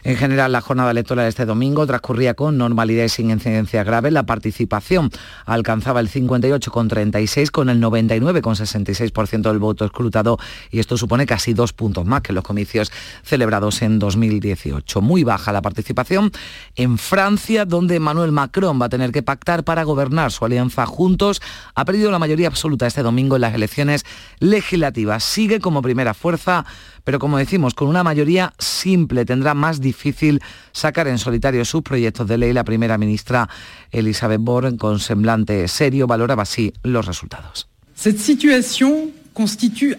[0.04, 4.12] En general, la jornada electoral este domingo transcurría con normalidad y sin incidencia grave.
[4.12, 5.10] La participación
[5.46, 10.38] alcanzaba el 58,36 con el 99,66% del voto escrutado
[10.72, 12.92] y esto supone casi dos puntos más que los comicios
[13.24, 15.02] celebrados en 2018.
[15.02, 16.32] Muy baja la participación
[16.76, 20.32] en Francia, donde Emmanuel Macron va a tener que pactar para gobernar.
[20.32, 21.42] Su alianza Juntos
[21.76, 24.06] ha perdido la mayoría absoluta este domingo en las elecciones
[24.40, 25.24] legislativas.
[25.24, 26.66] Sigue como primera fuerza
[27.04, 32.28] pero como decimos, con una mayoría simple tendrá más difícil sacar en solitario sus proyectos
[32.28, 32.54] de ley.
[32.54, 33.50] La primera ministra
[33.92, 37.68] Elizabeth Borne, con semblante serio, valoraba así los resultados.
[37.96, 39.98] Cette situation constitue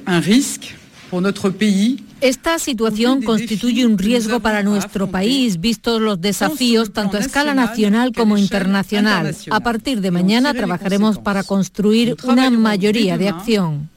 [1.13, 7.21] un pays esta situación constituye un riesgo para nuestro país, vistos los desafíos tanto a
[7.21, 9.35] escala nacional como internacional.
[9.51, 13.89] A partir de mañana trabajaremos para construir una mayoría de acción.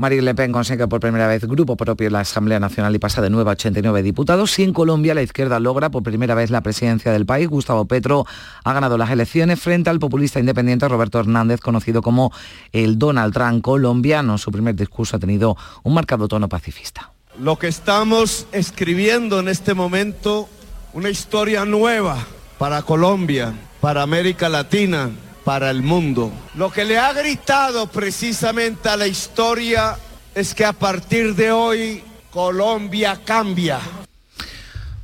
[0.00, 3.20] Marine Le Pen consigue por primera vez grupo propio en la Asamblea Nacional y pasa
[3.20, 4.58] de 9 a 89 diputados.
[4.58, 7.48] Y en Colombia la izquierda logra por primera vez la presidencia del país.
[7.48, 8.24] Gustavo Petro
[8.64, 12.32] ha ganado las elecciones frente al populista independiente Roberto Hernández, conocido como
[12.72, 14.38] el Donald Trump colombiano.
[14.38, 17.12] Su primer discurso ha tenido un marcado tono pacifista.
[17.38, 20.48] Lo que estamos escribiendo en este momento,
[20.94, 25.10] una historia nueva para Colombia, para América Latina,
[25.44, 26.32] para el mundo.
[26.54, 29.96] Lo que le ha gritado precisamente a la historia
[30.34, 33.80] es que a partir de hoy Colombia cambia.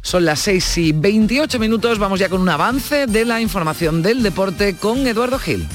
[0.02, 4.22] Son las 6 y 28 minutos, vamos ya con un avance de la información del
[4.22, 5.66] deporte con Eduardo Gil.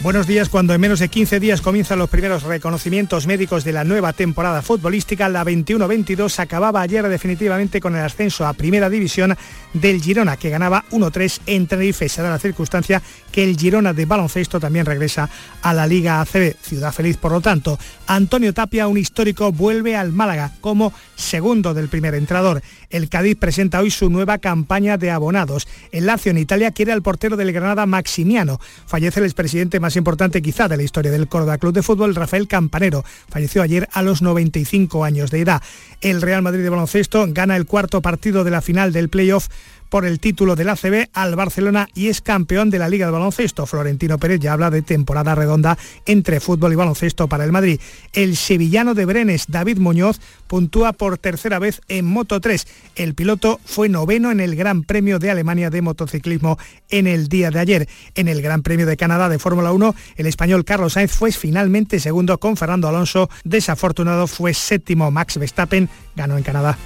[0.00, 0.48] Buenos días.
[0.48, 4.62] Cuando en menos de 15 días comienzan los primeros reconocimientos médicos de la nueva temporada
[4.62, 9.36] futbolística, la 21-22 acababa ayer definitivamente con el ascenso a Primera División
[9.72, 12.08] del Girona, que ganaba 1-3 en Tenerife.
[12.08, 15.28] Se da la circunstancia que el Girona de baloncesto también regresa
[15.62, 16.54] a la Liga ACB.
[16.62, 17.76] Ciudad feliz, por lo tanto.
[18.06, 22.62] Antonio Tapia, un histórico, vuelve al Málaga como segundo del primer entrador.
[22.90, 25.68] El Cádiz presenta hoy su nueva campaña de abonados.
[25.92, 28.58] El Lazio en Italia quiere al portero del Granada Maximiano.
[28.86, 32.48] Fallece el expresidente más importante quizá de la historia del Córdoba Club de Fútbol, Rafael
[32.48, 33.04] Campanero.
[33.28, 35.62] Falleció ayer a los 95 años de edad.
[36.00, 39.48] El Real Madrid de baloncesto gana el cuarto partido de la final del playoff
[39.88, 43.66] por el título del ACB al Barcelona y es campeón de la Liga de Baloncesto.
[43.66, 47.80] Florentino Pérez ya habla de temporada redonda entre fútbol y baloncesto para el Madrid.
[48.12, 52.66] El sevillano de Brenes, David Muñoz, puntúa por tercera vez en Moto 3.
[52.96, 56.58] El piloto fue noveno en el Gran Premio de Alemania de motociclismo
[56.90, 57.88] en el día de ayer.
[58.14, 62.00] En el Gran Premio de Canadá de Fórmula 1, el español Carlos Sainz fue finalmente
[62.00, 63.30] segundo con Fernando Alonso.
[63.44, 65.10] Desafortunado fue séptimo.
[65.10, 66.78] Max Verstappen ganó en Canadá.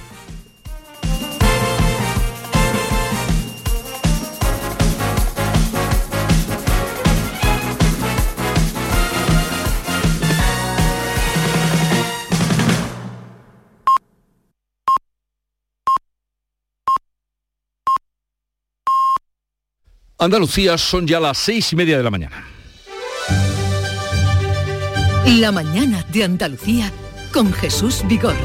[20.23, 22.45] Andalucía son ya las seis y media de la mañana.
[25.25, 26.91] La mañana de Andalucía
[27.33, 28.37] con Jesús Vigorra.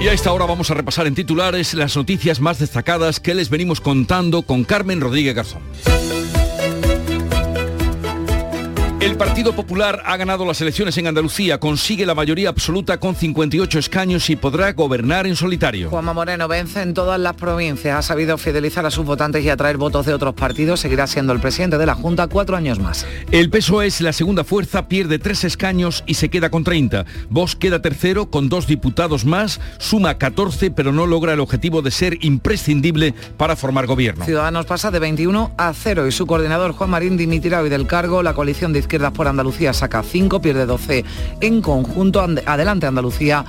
[0.00, 3.50] Y a esta hora vamos a repasar en titulares las noticias más destacadas que les
[3.50, 5.62] venimos contando con Carmen Rodríguez Garzón.
[9.04, 13.78] El Partido Popular ha ganado las elecciones en Andalucía, consigue la mayoría absoluta con 58
[13.78, 15.90] escaños y podrá gobernar en solitario.
[15.90, 19.76] Juanma Moreno vence en todas las provincias, ha sabido fidelizar a sus votantes y atraer
[19.76, 23.06] votos de otros partidos, seguirá siendo el presidente de la Junta cuatro años más.
[23.30, 27.04] El PSOE es la segunda fuerza, pierde tres escaños y se queda con 30.
[27.28, 31.90] Vox queda tercero con dos diputados más, suma 14 pero no logra el objetivo de
[31.90, 34.24] ser imprescindible para formar gobierno.
[34.24, 38.22] Ciudadanos pasa de 21 a 0 y su coordinador Juan Marín dimitirá hoy del cargo,
[38.22, 41.04] la coalición de izquierdas por Andalucía saca 5, pierde 12
[41.40, 42.24] en conjunto.
[42.46, 43.44] Adelante Andalucía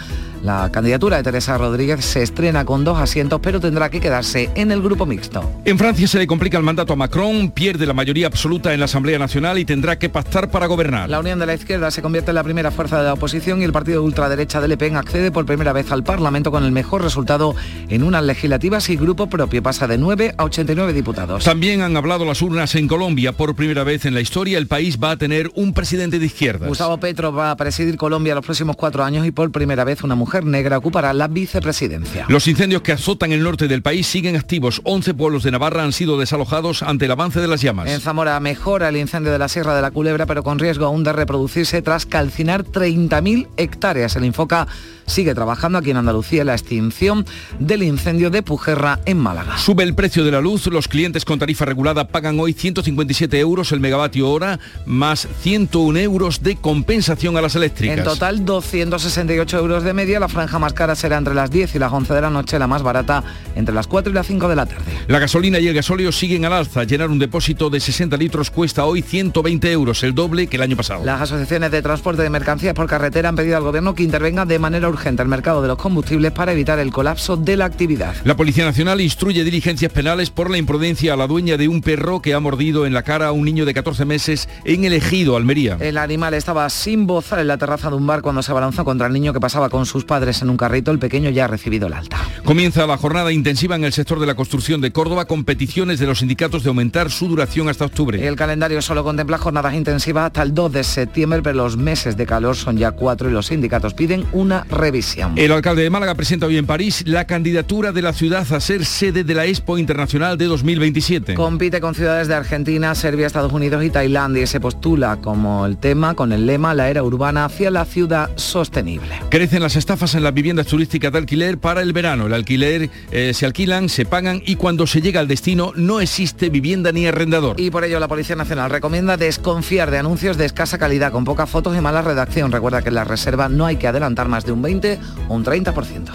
[0.46, 4.72] la candidatura de Teresa Rodríguez se estrena con dos asientos, pero tendrá que quedarse en
[4.72, 5.52] el grupo mixto.
[5.66, 8.86] En Francia se le complica el mandato a Macron, pierde la mayoría absoluta en la
[8.86, 11.10] Asamblea Nacional y tendrá que pactar para gobernar.
[11.10, 13.66] La Unión de la Izquierda se convierte en la primera fuerza de la oposición y
[13.66, 16.72] el partido de ultraderecha de Le Pen accede por primera vez al Parlamento con el
[16.72, 17.56] mejor resultado
[17.90, 21.44] en unas legislativas y grupo propio pasa de 9 a 89 diputados.
[21.44, 23.32] También han hablado las urnas en Colombia.
[23.32, 26.68] Por primera vez en la historia el país va a tener un presidente de izquierda.
[26.68, 30.14] Gustavo Petro va a presidir Colombia los próximos cuatro años y por primera vez una
[30.14, 32.26] mujer negra ocupará la vicepresidencia.
[32.28, 34.82] Los incendios que azotan el norte del país siguen activos.
[34.84, 37.90] 11 pueblos de Navarra han sido desalojados ante el avance de las llamas.
[37.90, 41.04] En Zamora mejora el incendio de la Sierra de la Culebra, pero con riesgo aún
[41.04, 44.16] de reproducirse tras calcinar 30.000 hectáreas.
[44.16, 44.68] El Infoca
[45.06, 47.26] sigue trabajando aquí en Andalucía la extinción
[47.60, 49.58] del incendio de Pujerra en Málaga.
[49.58, 50.68] Sube el precio de la luz.
[50.68, 56.44] Los clientes con tarifa regulada pagan hoy 157 euros el megavatio hora, más 101 euros
[56.44, 57.98] de compensación a las eléctricas.
[57.98, 60.15] En total, 268 euros de media.
[60.20, 62.68] La franja más cara será entre las 10 y las 11 de la noche, la
[62.68, 63.24] más barata
[63.56, 64.86] entre las 4 y las 5 de la tarde.
[65.08, 66.84] La gasolina y el gasóleo siguen al alza.
[66.86, 70.78] Llenar un depósito de 60 litros cuesta hoy 120 euros, el doble que el año
[70.78, 71.04] pasado.
[71.04, 74.58] Las asociaciones de transporte de mercancías por carretera han pedido al gobierno que intervenga de
[74.58, 78.16] manera urgente el mercado de los combustibles para evitar el colapso de la actividad.
[78.24, 82.22] La Policía Nacional instruye diligencias penales por la imprudencia a la dueña de un perro
[82.22, 85.36] que ha mordido en la cara a un niño de 14 meses en el Ejido,
[85.36, 85.78] Almería.
[85.80, 89.08] El animal estaba sin bozar en la terraza de un bar cuando se abalanzó contra
[89.08, 90.92] el niño que pasaba con sus padres en un carrito.
[90.92, 92.18] El pequeño ya ha recibido el alta.
[92.44, 96.06] Comienza la jornada intensiva en el sector de la construcción de Córdoba con peticiones de
[96.06, 98.28] los sindicatos de aumentar su duración hasta octubre.
[98.28, 102.26] El calendario solo contempla jornadas intensivas hasta el 2 de septiembre, pero los meses de
[102.26, 105.38] calor son ya cuatro y los sindicatos piden una revisión.
[105.38, 108.86] El alcalde de Málaga presenta hoy en París la candidatura de la ciudad a ser
[108.86, 111.34] sede de la Expo Internacional de 2027.
[111.34, 115.78] Compite con ciudades de Argentina, Serbia, Estados Unidos y Tailandia y se postula como el
[115.78, 119.16] tema con el lema La era urbana hacia la ciudad sostenible.
[119.30, 122.28] Crecen las estafas en las viviendas turísticas de alquiler para el verano.
[122.28, 126.50] El alquiler eh, se alquilan, se pagan y cuando se llega al destino no existe
[126.50, 127.60] vivienda ni arrendador.
[127.60, 131.50] Y por ello la Policía Nacional recomienda desconfiar de anuncios de escasa calidad con pocas
[131.50, 132.52] fotos y mala redacción.
[132.52, 135.46] Recuerda que en la reserva no hay que adelantar más de un 20 o un
[135.46, 136.10] 30%.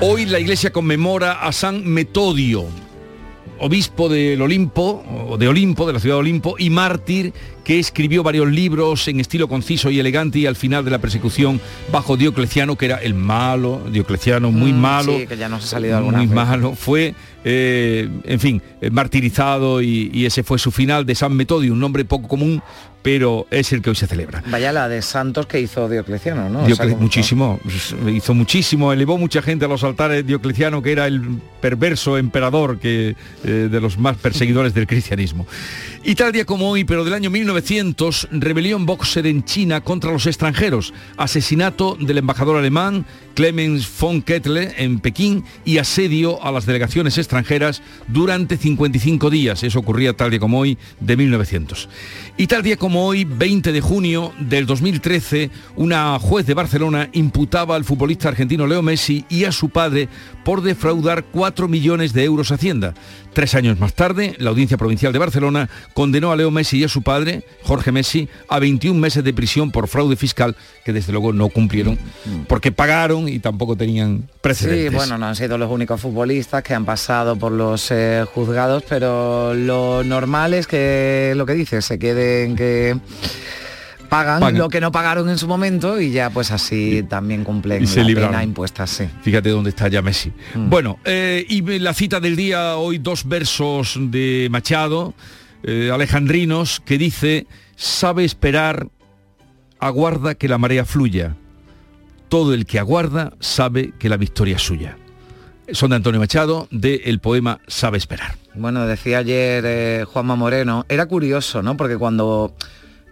[0.00, 2.66] Hoy la iglesia conmemora a San Metodio,
[3.58, 7.32] obispo del Olimpo, o de Olimpo, de la ciudad de Olimpo, y mártir
[7.64, 11.60] que escribió varios libros en estilo conciso y elegante y al final de la persecución
[11.90, 15.68] bajo Diocleciano, que era el malo, Diocleciano muy Mm, malo, sí, que ya nos ha
[15.68, 16.34] salido alguna muy vez.
[16.34, 17.14] malo, fue,
[17.44, 22.04] eh, en fin, martirizado y, y ese fue su final de San Metodio, un nombre
[22.04, 22.62] poco común,
[23.04, 24.42] pero es el que hoy se celebra.
[24.46, 26.64] Vaya la de santos que hizo Diocleciano, ¿no?
[26.64, 27.60] O sea, muchísimo,
[28.10, 31.20] hizo muchísimo, elevó mucha gente a los altares Diocleciano, que era el
[31.60, 33.14] perverso emperador que,
[33.44, 35.46] eh, de los más perseguidores del cristianismo.
[36.02, 40.26] Y tal día como hoy, pero del año 1900, rebelión boxer en China contra los
[40.26, 47.18] extranjeros, asesinato del embajador alemán Clemens von Kettle en Pekín y asedio a las delegaciones
[47.18, 49.62] extranjeras durante 55 días.
[49.62, 51.88] Eso ocurría tal día como hoy de 1900.
[52.36, 57.76] Y tal día como hoy, 20 de junio del 2013, una juez de Barcelona imputaba
[57.76, 60.08] al futbolista argentino Leo Messi y a su padre
[60.44, 62.94] por defraudar 4 millones de euros a Hacienda.
[63.32, 66.88] Tres años más tarde, la Audiencia Provincial de Barcelona condenó a Leo Messi y a
[66.88, 71.32] su padre, Jorge Messi, a 21 meses de prisión por fraude fiscal, que desde luego
[71.32, 71.98] no cumplieron,
[72.46, 74.90] porque pagaron y tampoco tenían precedentes.
[74.90, 78.84] Sí, bueno, no han sido los únicos futbolistas que han pasado por los eh, juzgados,
[78.88, 82.96] pero lo normal es que lo que dices, se queden que
[84.08, 87.86] pagan, lo que no pagaron en su momento y ya pues así también cumplen y
[87.86, 88.30] se la libraron.
[88.30, 89.04] pena impuesta, sí.
[89.22, 90.32] Fíjate dónde está ya Messi.
[90.54, 90.70] Mm.
[90.70, 95.14] Bueno, eh, y la cita del día, hoy dos versos de Machado,
[95.62, 97.46] eh, alejandrinos, que dice,
[97.76, 98.88] sabe esperar,
[99.78, 101.36] aguarda que la marea fluya.
[102.34, 104.98] Todo el que aguarda sabe que la victoria es suya.
[105.70, 108.34] Son de Antonio Machado, del poema Sabe esperar.
[108.56, 111.76] Bueno, decía ayer eh, Juanma Moreno, era curioso, ¿no?
[111.76, 112.52] Porque cuando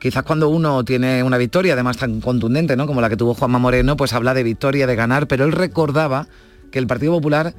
[0.00, 2.88] quizás cuando uno tiene una victoria, además tan contundente, ¿no?
[2.88, 6.26] Como la que tuvo Juanma Moreno, pues habla de victoria, de ganar, pero él recordaba
[6.72, 7.54] que el Partido Popular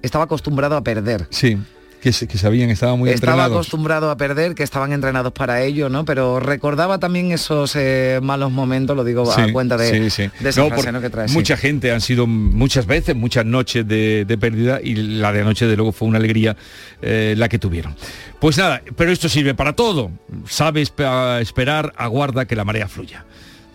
[0.00, 1.26] estaba acostumbrado a perder.
[1.28, 1.58] Sí,
[2.02, 3.56] que, se- que sabían, estaban muy estaba entrenados.
[3.56, 6.04] acostumbrado a perder, que estaban entrenados para ello, ¿no?
[6.04, 10.30] Pero recordaba también esos eh, malos momentos, lo digo a cuenta de, sí, sí.
[10.40, 11.00] de esa No, frase, por- ¿no?
[11.00, 11.28] que trae.
[11.28, 15.66] mucha gente han sido muchas veces, muchas noches de, de pérdida y la de anoche
[15.66, 16.56] de luego fue una alegría
[17.00, 17.94] eh, la que tuvieron.
[18.40, 20.10] Pues nada, pero esto sirve para todo.
[20.48, 23.24] Sabe espe- esperar, aguarda que la marea fluya.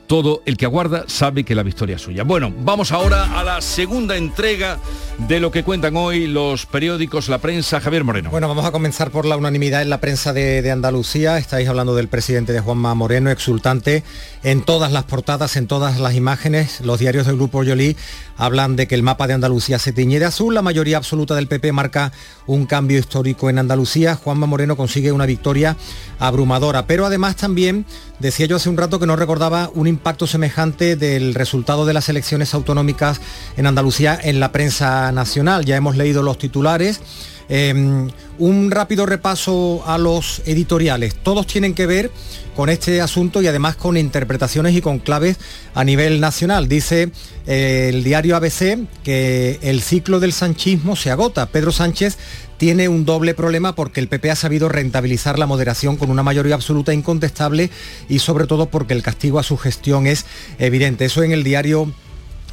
[0.08, 2.24] Todo el que aguarda sabe que la victoria es suya.
[2.24, 4.78] Bueno, vamos ahora a la segunda entrega
[5.18, 7.82] de lo que cuentan hoy los periódicos, la prensa.
[7.82, 8.30] Javier Moreno.
[8.30, 11.38] Bueno, vamos a comenzar por la unanimidad en la prensa de, Andalucía.
[11.38, 14.04] Estáis hablando del presidente de Juanma Moreno, exultante
[14.44, 16.82] en todas las portadas, en todas las imágenes.
[16.82, 17.98] Los diarios del Grupo Yolí
[18.38, 20.54] hablan de que el mapa de Andalucía se tiñe de azul.
[20.54, 22.12] La mayoría absoluta del PP marca
[22.46, 24.16] un cambio histórico en Andalucía.
[24.16, 25.76] Juanma Moreno consigue una victoria
[26.20, 26.86] abrumadora.
[26.86, 27.86] Pero además también,
[28.20, 32.08] decía yo hace un rato que no recordaba un impacto semejante del resultado de las
[32.08, 33.20] elecciones autonómicas
[33.58, 35.66] en Andalucía en la prensa nacional.
[35.66, 37.02] Ya hemos leído los titulares.
[37.50, 38.08] Eh,
[38.40, 41.16] un rápido repaso a los editoriales.
[41.16, 42.12] Todos tienen que ver
[42.56, 45.38] con este asunto y además con interpretaciones y con claves
[45.74, 46.68] a nivel nacional.
[46.68, 47.12] Dice
[47.46, 51.46] eh, el diario ABC que el ciclo del sanchismo se agota.
[51.48, 52.18] Pedro Sánchez
[52.58, 56.56] tiene un doble problema porque el PP ha sabido rentabilizar la moderación con una mayoría
[56.56, 57.70] absoluta incontestable
[58.10, 60.26] y sobre todo porque el castigo a su gestión es
[60.60, 61.06] evidente.
[61.06, 61.92] Eso en el diario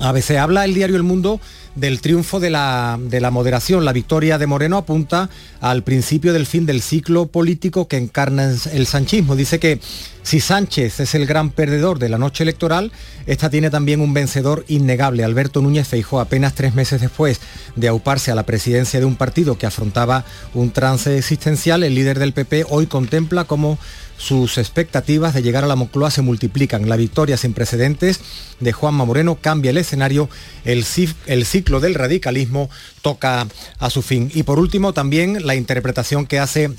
[0.00, 0.32] ABC.
[0.32, 1.40] Habla el diario El Mundo
[1.74, 3.84] del triunfo de la, de la moderación.
[3.84, 5.28] La victoria de Moreno apunta
[5.60, 9.36] al principio del fin del ciclo político que encarna el sanchismo.
[9.36, 9.80] Dice que
[10.22, 12.92] si Sánchez es el gran perdedor de la noche electoral,
[13.26, 15.22] esta tiene también un vencedor innegable.
[15.22, 17.40] Alberto Núñez Feijó, apenas tres meses después
[17.76, 22.18] de auparse a la presidencia de un partido que afrontaba un trance existencial, el líder
[22.18, 23.78] del PP hoy contempla cómo
[24.16, 26.88] sus expectativas de llegar a la Moncloa se multiplican.
[26.88, 28.20] La victoria sin precedentes
[28.60, 30.28] de Juanma Moreno cambia el escenario,
[30.64, 30.84] el,
[31.26, 32.70] el ciclo del radicalismo
[33.02, 33.46] toca
[33.78, 34.30] a su fin.
[34.34, 36.70] Y por último también la interpretación que hace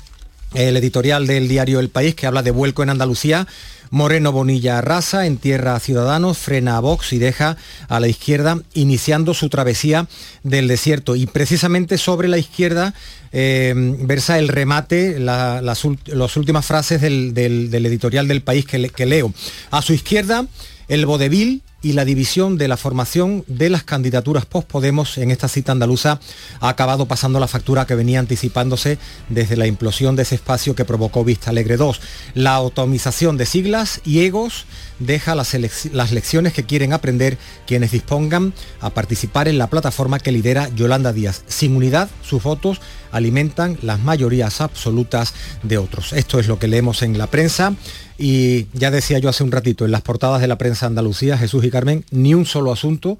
[0.54, 3.46] el editorial del diario El País, que habla de vuelco en Andalucía.
[3.90, 7.56] Moreno Bonilla arrasa, entierra a Ciudadanos, frena a Vox y deja
[7.88, 10.06] a la izquierda iniciando su travesía
[10.42, 11.16] del desierto.
[11.16, 12.94] Y precisamente sobre la izquierda
[13.32, 17.32] eh, versa el remate, la- las, últimas frases del,
[17.72, 19.32] editorial del País que leo.
[19.70, 20.46] A su izquierda,
[20.88, 25.70] el vodevil y la división de la formación de las candidaturas post-Podemos en esta cita
[25.70, 26.18] andaluza
[26.58, 30.84] ha acabado pasando la factura que venía anticipándose desde la implosión de ese espacio que
[30.84, 32.00] provocó Vista Alegre 2.
[32.34, 34.64] La atomización de siglas y egos
[34.98, 35.54] deja las,
[35.92, 41.12] las lecciones que quieren aprender quienes dispongan a participar en la plataforma que lidera Yolanda
[41.12, 41.44] Díaz.
[41.46, 42.80] Sin unidad, sus votos
[43.12, 46.12] alimentan las mayorías absolutas de otros.
[46.12, 47.74] Esto es lo que leemos en la prensa
[48.18, 51.64] y ya decía yo hace un ratito, en las portadas de la prensa Andalucía, Jesús
[51.64, 53.18] y Carmen, ni un solo asunto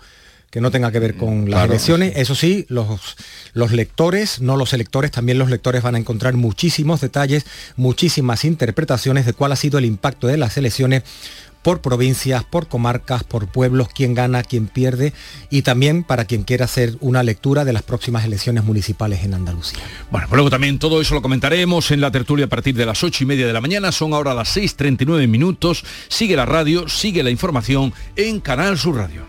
[0.50, 1.72] que no tenga que ver con las Claro.
[1.72, 2.12] elecciones.
[2.16, 3.16] Eso sí, los,
[3.52, 7.44] los lectores, no los electores, también los lectores van a encontrar muchísimos detalles,
[7.76, 11.02] muchísimas interpretaciones de cuál ha sido el impacto de las elecciones
[11.66, 15.12] por provincias, por comarcas, por pueblos, quién gana, quién pierde
[15.50, 19.80] y también para quien quiera hacer una lectura de las próximas elecciones municipales en Andalucía.
[20.12, 23.02] Bueno, pues luego también todo eso lo comentaremos en la tertulia a partir de las
[23.02, 23.90] ocho y media de la mañana.
[23.90, 25.84] Son ahora las 6.39 minutos.
[26.06, 29.24] Sigue la radio, sigue la información en Canal Sur Radio.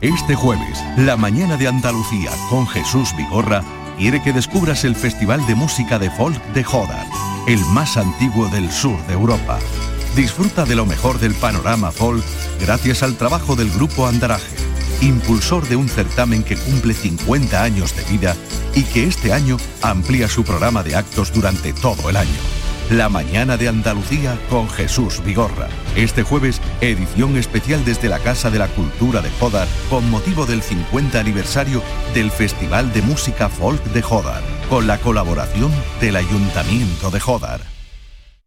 [0.00, 3.62] Este jueves, la mañana de Andalucía con Jesús Vigorra
[3.96, 7.06] quiere que descubras el Festival de Música de Folk de Jodar,
[7.46, 9.60] el más antiguo del sur de Europa.
[10.14, 12.24] Disfruta de lo mejor del panorama folk
[12.60, 14.56] gracias al trabajo del grupo Andaraje.
[15.02, 18.36] impulsor de un certamen que cumple 50 años de vida
[18.74, 22.28] y que este año amplía su programa de actos durante todo el año.
[22.90, 25.68] La mañana de Andalucía con Jesús Vigorra.
[25.94, 30.60] Este jueves, edición especial desde la Casa de la Cultura de Jodar con motivo del
[30.60, 31.82] 50 aniversario
[32.14, 37.79] del Festival de Música Folk de Jodar, con la colaboración del Ayuntamiento de Jodar.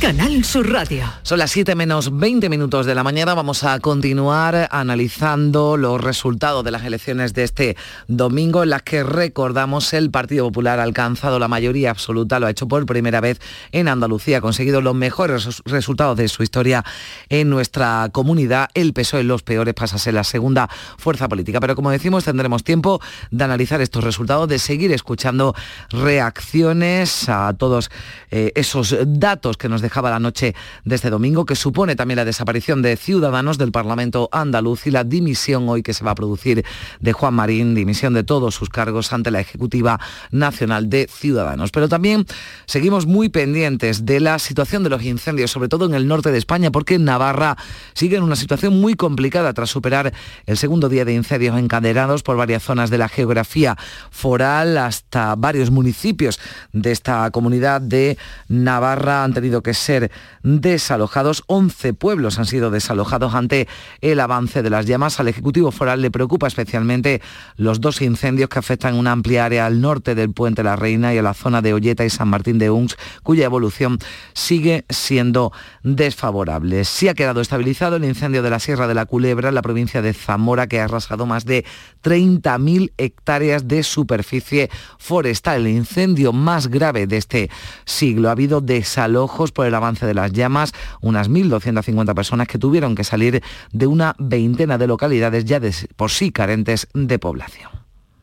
[0.00, 1.12] Canal Sur Radio.
[1.22, 3.34] Son las 7 menos 20 minutos de la mañana.
[3.34, 7.76] Vamos a continuar analizando los resultados de las elecciones de este
[8.06, 12.50] domingo en las que recordamos el Partido Popular ha alcanzado la mayoría absoluta, lo ha
[12.50, 13.40] hecho por primera vez
[13.72, 16.84] en Andalucía, ha conseguido los mejores resultados de su historia
[17.28, 18.68] en nuestra comunidad.
[18.74, 21.58] El PSOE los peores pasa a ser la segunda fuerza política.
[21.58, 23.00] Pero como decimos, tendremos tiempo
[23.32, 25.56] de analizar estos resultados, de seguir escuchando
[25.90, 27.90] reacciones a todos
[28.30, 32.26] eh, esos datos que nos dejaba la noche de este domingo, que supone también la
[32.26, 36.62] desaparición de ciudadanos del Parlamento andaluz y la dimisión hoy que se va a producir
[37.00, 39.98] de Juan Marín, dimisión de todos sus cargos ante la Ejecutiva
[40.30, 41.70] Nacional de Ciudadanos.
[41.70, 42.26] Pero también
[42.66, 46.38] seguimos muy pendientes de la situación de los incendios, sobre todo en el norte de
[46.38, 47.56] España, porque Navarra
[47.94, 50.12] sigue en una situación muy complicada tras superar
[50.44, 53.76] el segundo día de incendios encadenados por varias zonas de la geografía
[54.10, 56.38] foral hasta varios municipios
[56.72, 58.18] de esta comunidad de
[58.48, 60.10] Navarra han tenido que ser
[60.42, 61.44] desalojados.
[61.46, 63.68] 11 pueblos han sido desalojados ante
[64.00, 65.20] el avance de las llamas.
[65.20, 67.22] Al Ejecutivo Foral le preocupa especialmente
[67.56, 71.18] los dos incendios que afectan una amplia área al norte del Puente La Reina y
[71.18, 73.98] a la zona de Olleta y San Martín de Uns, cuya evolución
[74.34, 75.52] sigue siendo
[75.82, 76.84] desfavorable.
[76.84, 80.02] Sí ha quedado estabilizado el incendio de la Sierra de la Culebra en la provincia
[80.02, 81.64] de Zamora, que ha arrasado más de
[82.02, 85.66] 30.000 hectáreas de superficie forestal.
[85.66, 87.50] El incendio más grave de este
[87.84, 88.28] siglo.
[88.28, 93.04] Ha habido desalojos por el avance de las llamas, unas 1.250 personas que tuvieron que
[93.04, 93.42] salir
[93.72, 97.70] de una veintena de localidades ya de por sí carentes de población.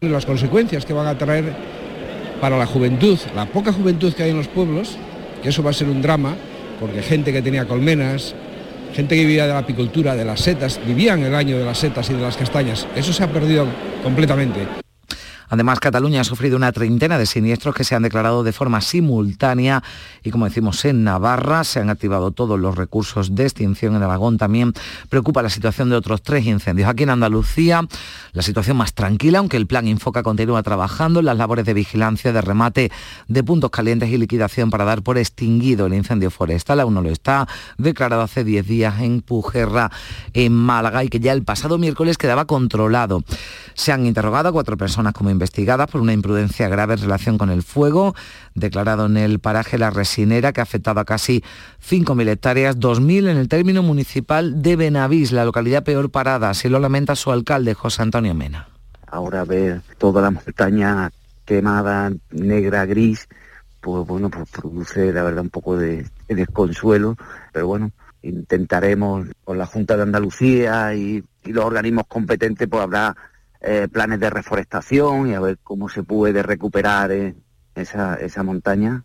[0.02, 1.56] Las consecuencias que van a traer
[2.42, 4.98] para la juventud, la poca juventud que hay en los pueblos,
[5.42, 6.36] que eso va a ser un drama,
[6.80, 8.36] porque gente que tenía colmenas,
[8.94, 12.10] gente que vivía de la apicultura, de las setas, vivían el año de las setas
[12.10, 13.66] y de las castañas, eso se ha perdido
[14.04, 14.85] completamente.
[15.50, 19.84] Además, Cataluña ha sufrido una treintena de siniestros que se han declarado de forma simultánea
[20.24, 23.96] y, como decimos, en Navarra se han activado todos los recursos de extinción.
[23.96, 24.74] En Aragón también
[25.10, 26.90] preocupa la situación de otros tres incendios.
[26.90, 27.88] Aquí en Andalucía,
[28.34, 32.34] la situación más tranquila, aunque el plan Infoca continúa trabajando en las labores de vigilancia,
[32.34, 32.92] de remate
[33.28, 36.80] de puntos calientes y liquidación para dar por extinguido el incendio forestal.
[36.80, 39.92] Aún no lo está, declarado hace 10 días en Pujerra,
[40.34, 43.24] en Málaga, y que ya el pasado miércoles quedaba controlado.
[43.74, 47.50] Se han interrogado a cuatro personas como investigadas por una imprudencia grave en relación con
[47.50, 48.16] el fuego,
[48.54, 51.44] declarado en el paraje La Resinera, que ha afectado a casi
[51.88, 56.80] 5.000 hectáreas, 2.000 en el término municipal de Benavís, la localidad peor parada, así lo
[56.80, 58.68] lamenta su alcalde, José Antonio Mena.
[59.08, 61.12] Ahora ver toda la montaña
[61.46, 63.28] quemada, negra, gris,
[63.82, 67.16] pues bueno, pues produce la verdad un poco de, de desconsuelo,
[67.54, 67.92] pero bueno,
[68.24, 73.16] intentaremos con la Junta de Andalucía y, y los organismos competentes, pues habrá
[73.66, 77.36] eh, planes de reforestación y a ver cómo se puede recuperar eh,
[77.74, 79.04] esa, esa montaña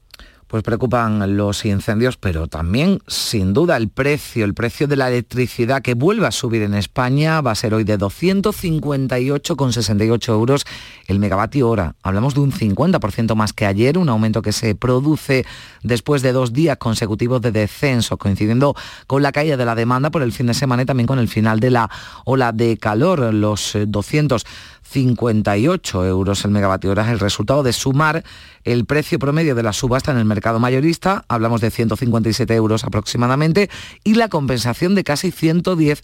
[0.50, 5.80] pues preocupan los incendios, pero también, sin duda, el precio, el precio de la electricidad
[5.80, 10.64] que vuelve a subir en España va a ser hoy de 258,68 euros
[11.06, 11.94] el megavatio hora.
[12.02, 15.46] Hablamos de un 50% más que ayer, un aumento que se produce
[15.84, 18.74] después de dos días consecutivos de descenso, coincidiendo
[19.06, 21.28] con la caída de la demanda por el fin de semana y también con el
[21.28, 21.88] final de la
[22.24, 24.44] ola de calor, los 200
[24.90, 28.24] 58 euros el megavatio hora es el resultado de sumar
[28.64, 33.70] el precio promedio de la subasta en el mercado mayorista, hablamos de 157 euros aproximadamente,
[34.04, 36.02] y la compensación de casi 110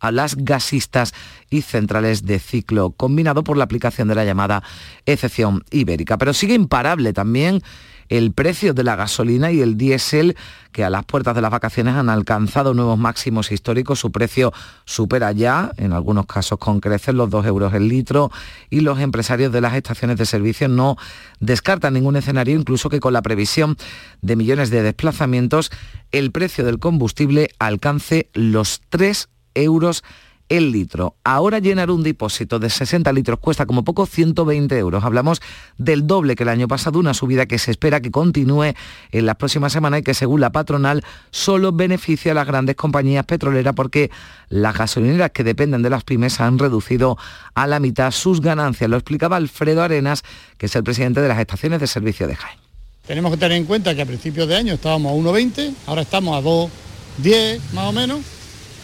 [0.00, 1.12] a las gasistas
[1.50, 4.62] y centrales de ciclo combinado por la aplicación de la llamada
[5.06, 6.18] excepción ibérica.
[6.18, 7.62] Pero sigue imparable también
[8.08, 10.36] el precio de la gasolina y el diésel,
[10.72, 13.98] que a las puertas de las vacaciones han alcanzado nuevos máximos históricos.
[13.98, 14.52] Su precio
[14.84, 18.30] supera ya, en algunos casos con creces, los 2 euros el litro
[18.70, 20.96] y los empresarios de las estaciones de servicio no
[21.40, 23.76] descartan ningún escenario, incluso que con la previsión
[24.22, 25.70] de millones de desplazamientos,
[26.12, 30.04] el precio del combustible alcance los 3 euros
[30.48, 31.16] el litro.
[31.24, 35.04] Ahora llenar un depósito de 60 litros cuesta como poco 120 euros.
[35.04, 35.40] Hablamos
[35.76, 38.74] del doble que el año pasado, una subida que se espera que continúe
[39.12, 43.24] en las próximas semanas y que según la patronal solo beneficia a las grandes compañías
[43.26, 44.10] petroleras porque
[44.48, 47.18] las gasolineras que dependen de las pymes han reducido
[47.54, 48.88] a la mitad sus ganancias.
[48.88, 50.22] Lo explicaba Alfredo Arenas,
[50.56, 52.58] que es el presidente de las estaciones de servicio de Jaén.
[53.06, 56.36] Tenemos que tener en cuenta que a principios de año estábamos a 1,20, ahora estamos
[56.36, 58.37] a 2,10 más o menos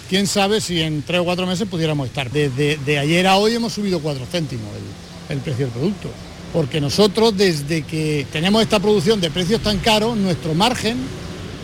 [0.09, 2.31] quién sabe si en tres o cuatro meses pudiéramos estar.
[2.31, 4.69] Desde de ayer a hoy hemos subido cuatro céntimos
[5.29, 6.09] el, precio del producto.
[6.53, 10.99] Porque nosotros desde que tenemos esta producción de precios tan caros, nuestro margen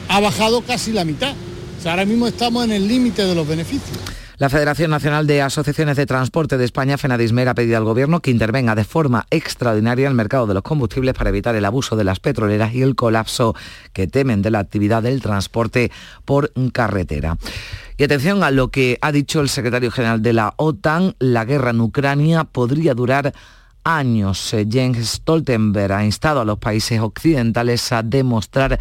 [0.08, 1.34] ha bajado casi la mitad.
[1.78, 3.98] O sea, ahora mismo estamos en el límite de los beneficios.
[4.40, 8.30] La Federación Nacional de Asociaciones de Transporte de España, FENADISMER, ha pedido al Gobierno que
[8.30, 12.20] intervenga de forma extraordinaria el mercado de los combustibles para evitar el abuso de las
[12.20, 13.54] petroleras y el colapso
[13.92, 15.92] que temen de la actividad del transporte
[16.24, 17.36] por carretera.
[18.00, 21.68] Y atención a lo que ha dicho el secretario general de la OTAN, la guerra
[21.68, 23.34] en Ucrania podría durar
[23.84, 24.56] años.
[24.70, 28.80] Jens Stoltenberg ha instado a los países occidentales a demostrar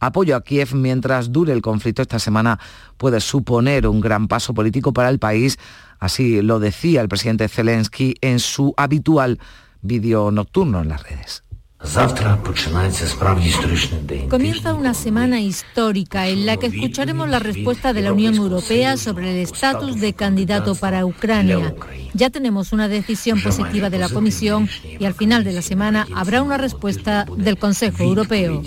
[0.00, 2.02] apoyo a Kiev mientras dure el conflicto.
[2.02, 2.58] Esta semana
[2.96, 5.60] puede suponer un gran paso político para el país.
[6.00, 9.38] Así lo decía el presidente Zelensky en su habitual
[9.80, 11.45] vídeo nocturno en las redes.
[14.30, 19.32] Comienza una semana histórica en la que escucharemos la respuesta de la Unión Europea sobre
[19.32, 21.74] el estatus de candidato para Ucrania.
[22.14, 24.68] Ya tenemos una decisión positiva de la Comisión
[24.98, 28.62] y al final de la semana habrá una respuesta del Consejo Europeo.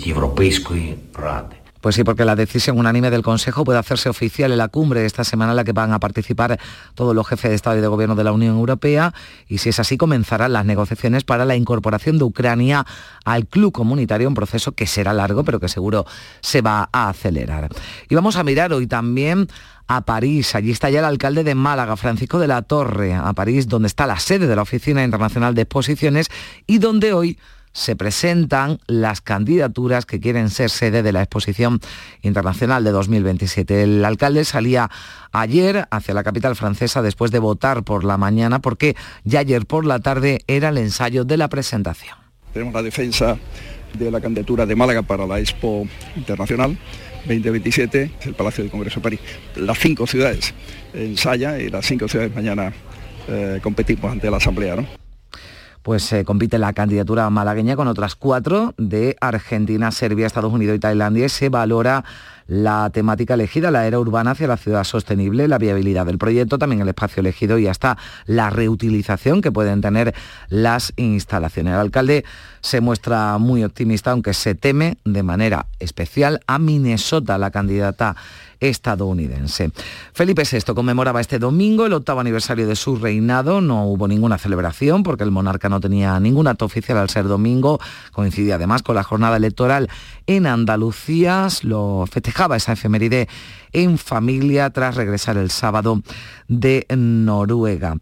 [1.80, 5.24] Pues sí, porque la decisión unánime del Consejo puede hacerse oficial en la cumbre esta
[5.24, 6.58] semana en la que van a participar
[6.94, 9.14] todos los jefes de Estado y de Gobierno de la Unión Europea
[9.48, 12.84] y si es así comenzarán las negociaciones para la incorporación de Ucrania
[13.24, 16.04] al club comunitario, un proceso que será largo pero que seguro
[16.40, 17.70] se va a acelerar.
[18.08, 19.48] Y vamos a mirar hoy también
[19.86, 20.54] a París.
[20.54, 24.06] Allí está ya el alcalde de Málaga, Francisco de la Torre, a París, donde está
[24.06, 26.28] la sede de la Oficina Internacional de Exposiciones
[26.66, 27.38] y donde hoy
[27.72, 31.80] se presentan las candidaturas que quieren ser sede de la Exposición
[32.22, 33.82] Internacional de 2027.
[33.82, 34.90] El alcalde salía
[35.32, 39.86] ayer hacia la capital francesa después de votar por la mañana porque ya ayer por
[39.86, 42.16] la tarde era el ensayo de la presentación.
[42.52, 43.38] Tenemos la defensa
[43.96, 46.76] de la candidatura de Málaga para la Expo Internacional
[47.24, 49.20] 2027, el Palacio del Congreso de París.
[49.56, 50.54] Las cinco ciudades
[50.94, 52.72] ensayan y las cinco ciudades mañana
[53.28, 54.99] eh, competimos ante la Asamblea.
[55.82, 60.80] Pues se compite la candidatura malagueña con otras cuatro de Argentina, Serbia, Estados Unidos y
[60.80, 62.04] Tailandia y se valora
[62.46, 66.82] la temática elegida, la era urbana hacia la ciudad sostenible, la viabilidad del proyecto, también
[66.82, 70.14] el espacio elegido y hasta la reutilización que pueden tener
[70.48, 71.74] las instalaciones.
[71.74, 72.24] El alcalde
[72.60, 78.16] se muestra muy optimista, aunque se teme de manera especial a Minnesota, la candidata
[78.60, 79.72] estadounidense.
[80.12, 83.60] Felipe VI conmemoraba este domingo el octavo aniversario de su reinado.
[83.60, 87.80] No hubo ninguna celebración porque el monarca no tenía ningún acto oficial al ser domingo.
[88.12, 89.88] Coincidía además con la jornada electoral
[90.26, 91.48] en Andalucía.
[91.62, 93.28] Lo festejaba esa efeméride
[93.72, 96.02] en familia tras regresar el sábado
[96.48, 97.96] de Noruega.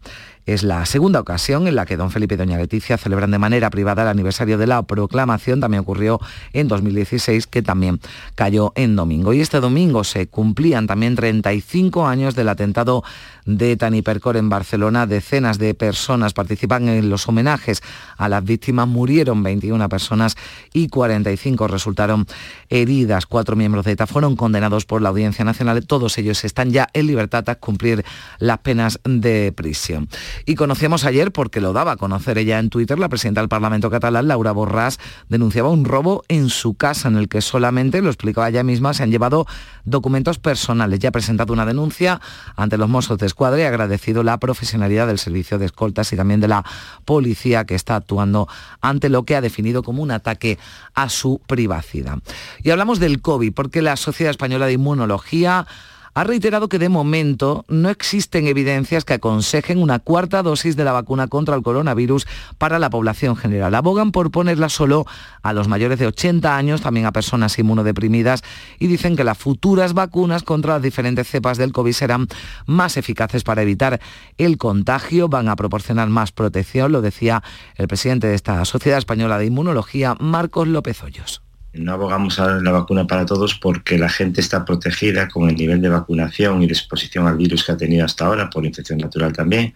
[0.49, 3.69] Es la segunda ocasión en la que don Felipe y doña Leticia celebran de manera
[3.69, 5.59] privada el aniversario de la proclamación.
[5.59, 6.19] También ocurrió
[6.53, 7.99] en 2016, que también
[8.33, 9.31] cayó en domingo.
[9.31, 13.03] Y este domingo se cumplían también 35 años del atentado
[13.45, 15.05] de Tanipercor en Barcelona.
[15.05, 17.83] Decenas de personas participan en los homenajes
[18.17, 18.87] a las víctimas.
[18.87, 20.35] Murieron 21 personas
[20.73, 22.25] y 45 resultaron
[22.69, 23.27] heridas.
[23.27, 25.85] Cuatro miembros de ETA fueron condenados por la Audiencia Nacional.
[25.85, 28.03] Todos ellos están ya en libertad a cumplir
[28.39, 30.09] las penas de prisión.
[30.45, 33.89] Y conocíamos ayer, porque lo daba a conocer ella en Twitter, la presidenta del Parlamento
[33.89, 38.49] catalán, Laura Borràs, denunciaba un robo en su casa en el que solamente, lo explicaba
[38.49, 39.45] ella misma, se han llevado
[39.85, 40.99] documentos personales.
[40.99, 42.21] Ya ha presentado una denuncia
[42.55, 46.15] ante los Mossos de Escuadra y ha agradecido la profesionalidad del servicio de escoltas y
[46.15, 46.63] también de la
[47.05, 48.47] policía que está actuando
[48.81, 50.57] ante lo que ha definido como un ataque
[50.93, 52.19] a su privacidad.
[52.63, 55.67] Y hablamos del COVID, porque la Sociedad Española de Inmunología
[56.13, 60.91] ha reiterado que de momento no existen evidencias que aconsejen una cuarta dosis de la
[60.91, 63.75] vacuna contra el coronavirus para la población general.
[63.75, 65.05] Abogan por ponerla solo
[65.41, 68.43] a los mayores de 80 años, también a personas inmunodeprimidas
[68.79, 72.27] y dicen que las futuras vacunas contra las diferentes cepas del COVID serán
[72.65, 73.99] más eficaces para evitar
[74.37, 77.43] el contagio, van a proporcionar más protección, lo decía
[77.75, 81.48] el presidente de esta Sociedad Española de Inmunología, Marcos López Hoyos.
[81.73, 85.81] No abogamos a la vacuna para todos porque la gente está protegida con el nivel
[85.81, 89.33] de vacunación y de exposición al virus que ha tenido hasta ahora, por infección natural
[89.33, 89.75] también.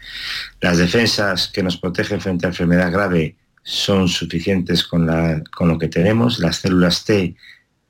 [0.59, 5.07] Las defensas que nos protegen frente a enfermedad grave son suficientes con,
[5.55, 6.39] con lo que tenemos.
[6.39, 7.35] Las células T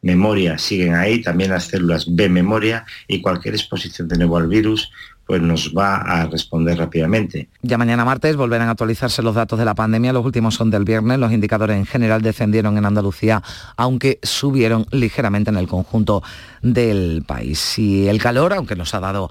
[0.02, 4.92] memoria siguen ahí, también las células B memoria y cualquier exposición de nuevo al virus
[5.26, 7.48] pues nos va a responder rápidamente.
[7.62, 10.14] Ya mañana martes volverán a actualizarse los datos de la pandemia.
[10.14, 11.20] Los últimos son del viernes.
[11.20, 13.42] Los indicadores en general descendieron en Andalucía,
[13.78, 16.24] aunque subieron ligeramente en el conjunto
[16.62, 17.80] del país.
[17.80, 19.30] Y el calor, aunque nos ha dado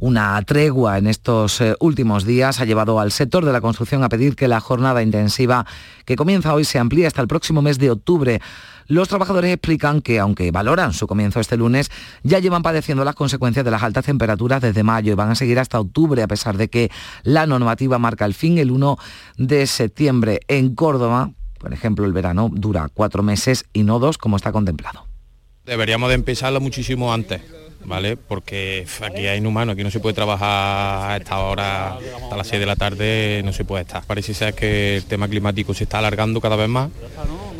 [0.00, 4.08] una tregua en estos eh, últimos días ha llevado al sector de la construcción a
[4.08, 5.66] pedir que la jornada intensiva
[6.04, 8.40] que comienza hoy se amplíe hasta el próximo mes de octubre.
[8.88, 11.90] Los trabajadores explican que, aunque valoran su comienzo este lunes,
[12.22, 15.58] ya llevan padeciendo las consecuencias de las altas temperaturas desde mayo y van a seguir
[15.58, 16.90] hasta octubre, a pesar de que
[17.22, 18.96] la normativa marca el fin el 1
[19.36, 20.40] de septiembre.
[20.48, 25.06] En Córdoba, por ejemplo, el verano dura cuatro meses y no dos, como está contemplado.
[25.66, 27.42] Deberíamos de empezarlo muchísimo antes.
[27.84, 28.16] ¿Vale?
[28.16, 32.60] Porque aquí hay inhumano, aquí no se puede trabajar a esta hora, hasta las 6
[32.60, 34.04] de la tarde no se puede estar.
[34.04, 36.90] Parece ser que el tema climático se está alargando cada vez más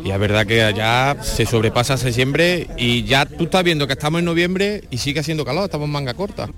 [0.03, 4.19] y es verdad que allá se sobrepasa septiembre y ya tú estás viendo que estamos
[4.19, 6.49] en noviembre y sigue haciendo calor, estamos en manga corta.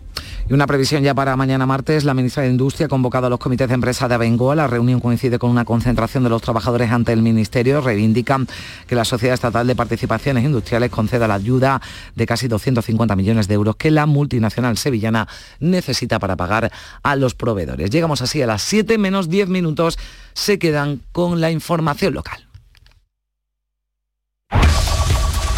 [0.52, 3.40] Y una previsión ya para mañana martes, la ministra de Industria ha convocado a los
[3.40, 4.54] comités de empresa de Abengoa.
[4.54, 7.80] La reunión coincide con una concentración de los trabajadores ante el Ministerio.
[7.80, 8.50] Reivindican
[8.86, 11.82] que la Sociedad Estatal de Participaciones Industriales conceda la ayuda
[12.18, 15.26] de casi 250 millones de euros que la multinacional sevillana
[15.62, 16.70] necesita para pagar
[17.02, 17.90] a los proveedores.
[17.90, 19.98] Llegamos así a las 7 menos 10 minutos.
[20.34, 22.51] Se quedan con la información local.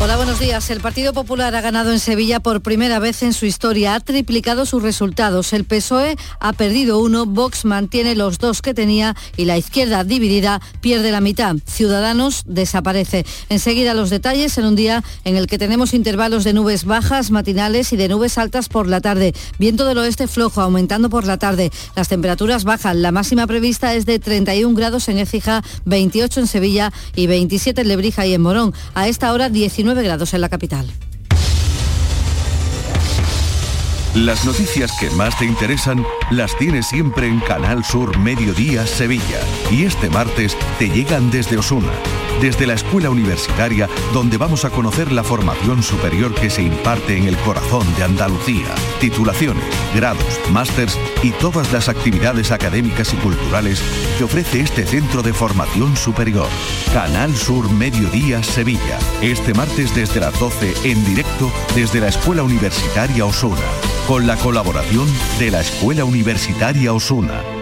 [0.00, 0.70] Hola, buenos días.
[0.70, 3.96] El Partido Popular ha ganado en Sevilla por primera vez en su historia.
[3.96, 5.52] Ha triplicado sus resultados.
[5.52, 10.60] El PSOE ha perdido uno, Vox mantiene los dos que tenía y la izquierda dividida
[10.80, 11.56] pierde la mitad.
[11.66, 13.26] Ciudadanos desaparece.
[13.48, 17.92] Enseguida los detalles en un día en el que tenemos intervalos de nubes bajas matinales
[17.92, 19.34] y de nubes altas por la tarde.
[19.58, 21.72] Viento del oeste flojo aumentando por la tarde.
[21.96, 23.02] Las temperaturas bajan.
[23.02, 27.88] La máxima prevista es de 31 grados en Écija, 28 en Sevilla y 27 en
[27.88, 28.72] Lebrija y en Morón.
[28.94, 30.90] A esta hora 19 grados en la capital.
[34.14, 39.40] Las noticias que más te interesan las tienes siempre en Canal Sur Mediodía Sevilla.
[39.70, 41.92] Y este martes te llegan desde Osuna,
[42.40, 47.24] desde la Escuela Universitaria, donde vamos a conocer la formación superior que se imparte en
[47.24, 48.74] el corazón de Andalucía.
[49.00, 49.64] Titulaciones,
[49.94, 53.82] grados, másters y todas las actividades académicas y culturales
[54.16, 56.48] que ofrece este centro de formación superior.
[56.92, 58.98] Canal Sur Mediodía Sevilla.
[59.20, 63.56] Este martes desde las 12 en directo desde la Escuela Universitaria Osuna
[64.08, 65.06] con la colaboración
[65.38, 67.57] de la Escuela Universitaria Osuna.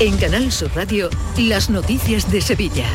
[0.00, 2.86] En Canal Sur Radio, las noticias de Sevilla.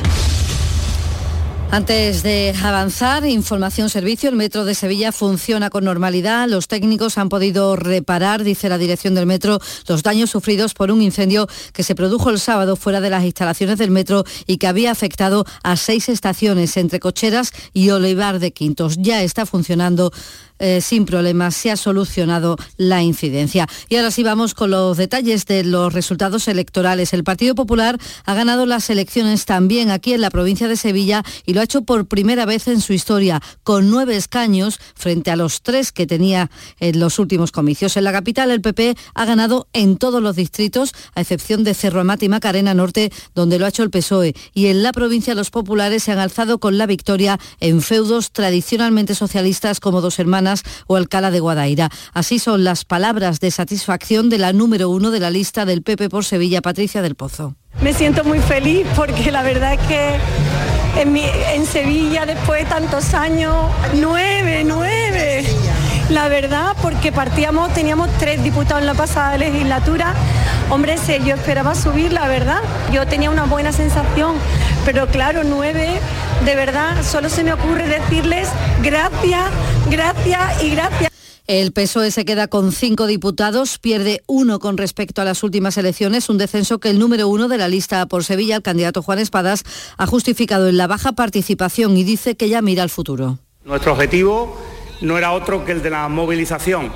[1.70, 6.48] Antes de avanzar, información servicio, el metro de Sevilla funciona con normalidad.
[6.48, 11.02] Los técnicos han podido reparar, dice la dirección del metro, los daños sufridos por un
[11.02, 14.92] incendio que se produjo el sábado fuera de las instalaciones del metro y que había
[14.92, 18.96] afectado a seis estaciones entre Cocheras y Olivar de Quintos.
[19.00, 20.14] Ya está funcionando
[20.64, 23.68] eh, sin problemas se ha solucionado la incidencia.
[23.90, 27.12] Y ahora sí vamos con los detalles de los resultados electorales.
[27.12, 31.54] El Partido Popular ha ganado las elecciones también aquí en la provincia de Sevilla y
[31.54, 35.64] lo ha hecho por primera vez en su historia, con nueve escaños frente a los
[35.64, 36.50] tres que tenía
[36.80, 37.98] en los últimos comicios.
[37.98, 42.00] En la capital el PP ha ganado en todos los distritos, a excepción de Cerro
[42.00, 44.34] Amate y Macarena Norte, donde lo ha hecho el PSOE.
[44.54, 49.14] Y en la provincia los populares se han alzado con la victoria en feudos tradicionalmente
[49.14, 50.53] socialistas como Dos Hermanas
[50.88, 51.90] o Alcalá de Guadaira.
[52.14, 56.10] Así son las palabras de satisfacción de la número uno de la lista del PP
[56.10, 57.56] por Sevilla, Patricia del Pozo.
[57.82, 60.20] Me siento muy feliz porque la verdad es que
[61.02, 63.56] en, en Sevilla, después de tantos años,
[63.96, 65.44] nueve, nueve.
[66.10, 70.14] La verdad, porque partíamos, teníamos tres diputados en la pasada legislatura.
[70.70, 72.62] Hombre, yo esperaba subir, la verdad.
[72.92, 74.36] Yo tenía una buena sensación,
[74.86, 76.00] pero claro, nueve,
[76.46, 78.50] de verdad, solo se me ocurre decirles
[78.82, 79.52] gracias,
[79.90, 81.12] gracias y gracias.
[81.48, 86.30] El PSOE se queda con cinco diputados, pierde uno con respecto a las últimas elecciones,
[86.30, 89.64] un descenso que el número uno de la lista por Sevilla, el candidato Juan Espadas,
[89.98, 93.40] ha justificado en la baja participación y dice que ya mira al futuro.
[93.66, 94.58] Nuestro objetivo
[95.02, 96.92] no era otro que el de la movilización,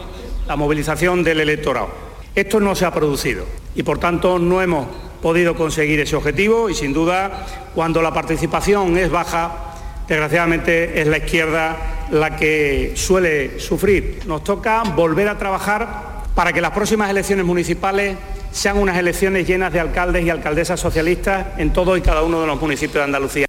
[0.47, 2.06] la movilización del electorado.
[2.37, 4.85] Esto no se ha producido y por tanto no hemos
[5.23, 9.73] podido conseguir ese objetivo y sin duda cuando la participación es baja,
[10.07, 14.19] desgraciadamente es la izquierda la que suele sufrir.
[14.27, 18.15] Nos toca volver a trabajar para que las próximas elecciones municipales
[18.51, 22.45] sean unas elecciones llenas de alcaldes y alcaldesas socialistas en todo y cada uno de
[22.45, 23.46] los municipios de Andalucía.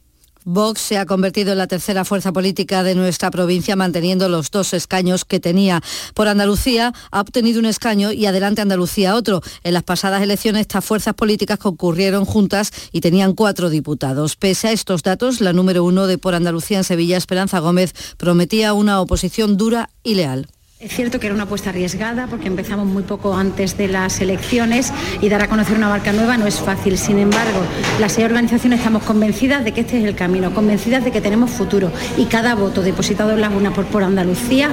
[0.50, 4.72] Vox se ha convertido en la tercera fuerza política de nuestra provincia, manteniendo los dos
[4.72, 5.82] escaños que tenía.
[6.14, 9.42] Por Andalucía ha obtenido un escaño y adelante Andalucía otro.
[9.62, 14.36] En las pasadas elecciones estas fuerzas políticas concurrieron juntas y tenían cuatro diputados.
[14.36, 18.72] Pese a estos datos, la número uno de Por Andalucía en Sevilla, Esperanza Gómez, prometía
[18.72, 20.48] una oposición dura y leal.
[20.80, 24.92] Es cierto que era una apuesta arriesgada porque empezamos muy poco antes de las elecciones
[25.20, 26.96] y dar a conocer una marca nueva no es fácil.
[26.96, 27.62] Sin embargo,
[27.98, 31.50] las seis organizaciones estamos convencidas de que este es el camino, convencidas de que tenemos
[31.50, 34.70] futuro y cada voto depositado en la urnas por, por Andalucía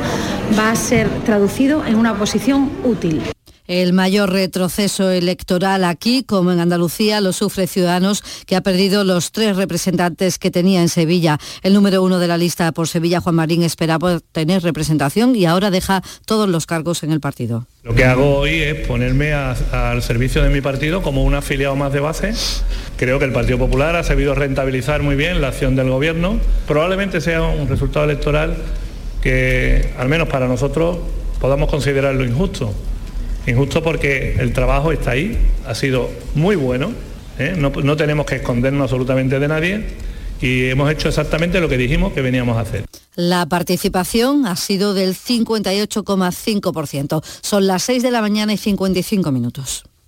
[0.56, 3.24] va a ser traducido en una oposición útil.
[3.68, 9.32] El mayor retroceso electoral aquí, como en Andalucía, lo sufre Ciudadanos, que ha perdido los
[9.32, 11.40] tres representantes que tenía en Sevilla.
[11.64, 15.72] El número uno de la lista por Sevilla, Juan Marín, esperaba tener representación y ahora
[15.72, 17.66] deja todos los cargos en el partido.
[17.82, 21.92] Lo que hago hoy es ponerme al servicio de mi partido como un afiliado más
[21.92, 22.34] de base.
[22.98, 26.40] Creo que el Partido Popular ha sabido rentabilizar muy bien la acción del Gobierno.
[26.68, 28.58] Probablemente sea un resultado electoral
[29.24, 30.98] que, al menos para nosotros,
[31.40, 32.72] podamos considerarlo injusto
[33.48, 35.38] Injusto porque el trabajo está ahí,
[35.68, 36.94] ha sido muy bueno,
[37.38, 37.54] ¿eh?
[37.58, 39.84] no, no tenemos que escondernos absolutamente de nadie
[40.42, 42.86] y hemos hecho exactamente lo que dijimos que veníamos a hacer.
[43.16, 47.24] La participación ha sido del 58,5%.
[47.42, 49.84] Son las 6 de la mañana y 55 minutos.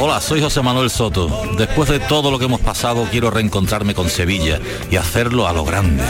[0.00, 1.28] Hola, soy José Manuel Soto.
[1.56, 4.60] Después de todo lo que hemos pasado, quiero reencontrarme con Sevilla
[4.92, 6.04] y hacerlo a lo grande.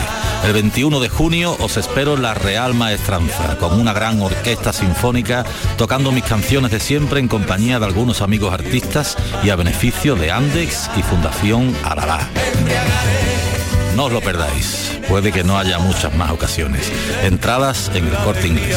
[0.44, 5.46] El 21 de junio os espero en la Real Maestranza, con una gran orquesta sinfónica,
[5.78, 10.32] tocando mis canciones de siempre en compañía de algunos amigos artistas y a beneficio de
[10.32, 12.28] Andex y Fundación Aralá.
[13.96, 16.92] No os lo perdáis, puede que no haya muchas más ocasiones.
[17.22, 18.76] Entradas en el corte inglés.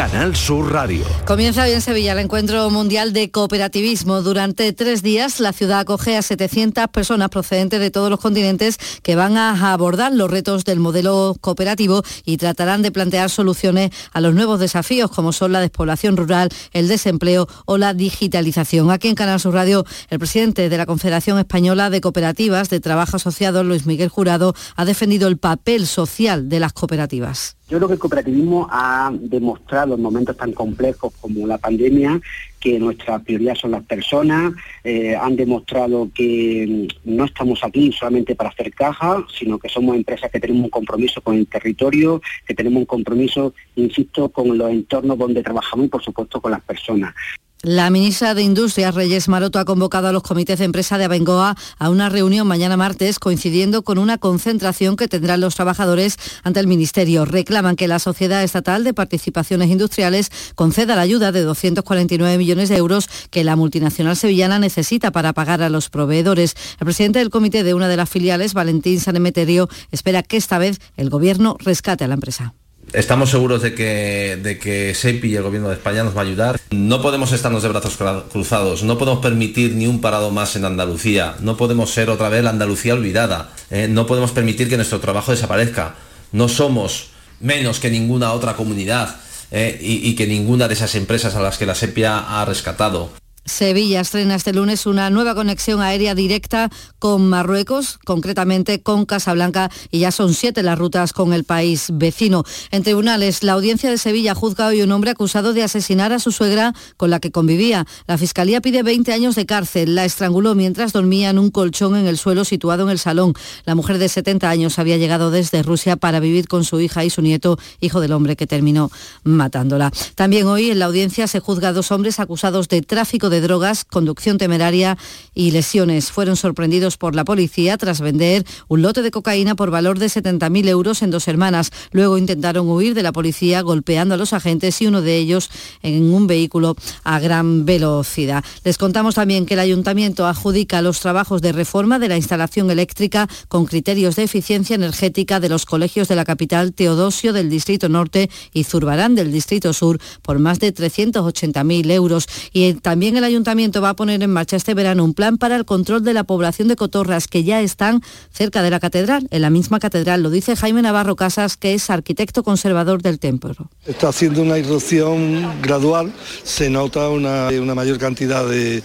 [0.00, 1.04] Canal Sur Radio.
[1.26, 4.22] Comienza hoy en Sevilla el Encuentro Mundial de Cooperativismo.
[4.22, 9.14] Durante tres días la ciudad acoge a 700 personas procedentes de todos los continentes que
[9.14, 14.34] van a abordar los retos del modelo cooperativo y tratarán de plantear soluciones a los
[14.34, 18.90] nuevos desafíos como son la despoblación rural, el desempleo o la digitalización.
[18.90, 23.18] Aquí en Canal Sur Radio, el presidente de la Confederación Española de Cooperativas de Trabajo
[23.18, 27.58] Asociado, Luis Miguel Jurado, ha defendido el papel social de las cooperativas.
[27.70, 32.20] Yo creo que el cooperativismo ha demostrado en momentos tan complejos como la pandemia
[32.58, 34.52] que nuestra prioridad son las personas,
[34.84, 40.30] eh, han demostrado que no estamos aquí solamente para hacer caja, sino que somos empresas
[40.30, 45.16] que tenemos un compromiso con el territorio, que tenemos un compromiso, insisto, con los entornos
[45.16, 47.14] donde trabajamos y por supuesto con las personas.
[47.62, 51.56] La ministra de Industrias, Reyes Maroto, ha convocado a los comités de empresa de Abengoa
[51.78, 56.66] a una reunión mañana martes, coincidiendo con una concentración que tendrán los trabajadores ante el
[56.66, 57.26] Ministerio.
[57.26, 62.78] Reclaman que la Sociedad Estatal de Participaciones Industriales conceda la ayuda de 249 millones de
[62.78, 66.54] euros que la multinacional sevillana necesita para pagar a los proveedores.
[66.78, 70.80] El presidente del comité de una de las filiales, Valentín Sanemeterio, espera que esta vez
[70.96, 72.54] el Gobierno rescate a la empresa.
[72.92, 76.24] Estamos seguros de que, de que SEPI y el Gobierno de España nos va a
[76.24, 76.60] ayudar.
[76.72, 77.96] No podemos estarnos de brazos
[78.32, 82.42] cruzados, no podemos permitir ni un parado más en Andalucía, no podemos ser otra vez
[82.42, 85.94] la Andalucía olvidada, eh, no podemos permitir que nuestro trabajo desaparezca.
[86.32, 89.16] No somos menos que ninguna otra comunidad
[89.52, 93.10] eh, y, y que ninguna de esas empresas a las que la SEPIA ha rescatado.
[93.50, 99.98] Sevilla estrena este lunes una nueva conexión aérea directa con Marruecos, concretamente con Casablanca, y
[99.98, 102.44] ya son siete las rutas con el país vecino.
[102.70, 106.30] En tribunales, la audiencia de Sevilla juzga hoy un hombre acusado de asesinar a su
[106.30, 107.86] suegra con la que convivía.
[108.06, 109.96] La fiscalía pide 20 años de cárcel.
[109.96, 113.34] La estranguló mientras dormía en un colchón en el suelo situado en el salón.
[113.64, 117.10] La mujer de 70 años había llegado desde Rusia para vivir con su hija y
[117.10, 118.90] su nieto, hijo del hombre que terminó
[119.24, 119.90] matándola.
[120.14, 123.84] También hoy en la audiencia se juzga a dos hombres acusados de tráfico de drogas,
[123.84, 124.96] conducción temeraria
[125.34, 126.10] y lesiones.
[126.10, 130.68] Fueron sorprendidos por la policía tras vender un lote de cocaína por valor de 70.000
[130.68, 131.70] euros en dos hermanas.
[131.92, 135.50] Luego intentaron huir de la policía golpeando a los agentes y uno de ellos
[135.82, 138.44] en un vehículo a gran velocidad.
[138.64, 143.28] Les contamos también que el ayuntamiento adjudica los trabajos de reforma de la instalación eléctrica
[143.48, 148.30] con criterios de eficiencia energética de los colegios de la capital Teodosio del Distrito Norte
[148.52, 152.26] y Zurbarán del Distrito Sur por más de 380.000 euros.
[152.52, 156.04] Y también ayuntamiento va a poner en marcha este verano un plan para el control
[156.04, 158.02] de la población de cotorras que ya están
[158.32, 160.22] cerca de la catedral, en la misma catedral.
[160.22, 163.54] Lo dice Jaime Navarro Casas, que es arquitecto conservador del templo.
[163.86, 166.12] Está haciendo una irrupción gradual,
[166.42, 168.82] se nota una, mayor cantidad de,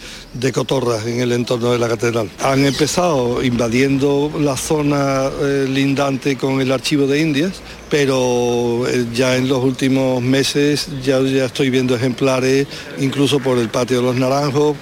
[0.53, 2.29] cotorras en el entorno de la catedral.
[2.41, 7.61] Han empezado invadiendo la zona eh, lindante con el archivo de Indias,
[7.97, 12.67] pero eh, ya en los últimos meses ya, ya estoy viendo ejemplares
[12.99, 14.75] incluso por el patio de los Naranjos.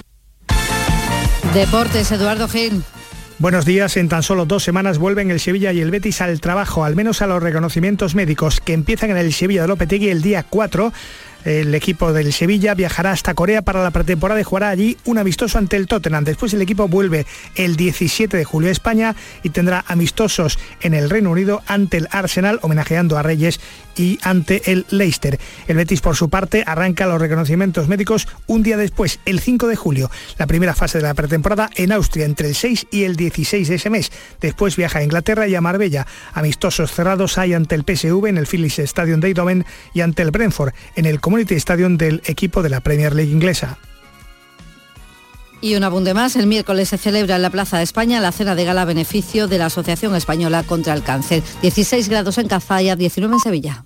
[1.54, 2.82] Deportes, Eduardo Gil.
[3.38, 3.96] Buenos días.
[3.98, 7.22] En tan solo dos semanas vuelven el Sevilla y el Betis al trabajo, al menos
[7.22, 10.92] a los reconocimientos médicos que empiezan en el Sevilla de Lopetegui el día 4
[11.44, 15.58] el equipo del Sevilla viajará hasta Corea para la pretemporada y jugará allí un amistoso
[15.58, 16.24] ante el Tottenham.
[16.24, 21.10] Después el equipo vuelve el 17 de julio a España y tendrá amistosos en el
[21.10, 23.60] Reino Unido ante el Arsenal, homenajeando a Reyes
[23.96, 25.38] y ante el Leicester.
[25.66, 29.76] El Betis, por su parte, arranca los reconocimientos médicos un día después, el 5 de
[29.76, 33.68] julio, la primera fase de la pretemporada en Austria, entre el 6 y el 16
[33.68, 34.12] de ese mes.
[34.40, 36.06] Después viaja a Inglaterra y a Marbella.
[36.32, 40.30] Amistosos cerrados hay ante el PSV en el Phillies Stadium de Eindhoven y ante el
[40.30, 43.78] Brentford en el Community Stadium del equipo de la Premier League inglesa.
[45.64, 48.54] Y un abunde más, el miércoles se celebra en la Plaza de España la cena
[48.54, 51.42] de gala beneficio de la Asociación Española contra el Cáncer.
[51.62, 53.84] 16 grados en Cazalla, 19 en Sevilla.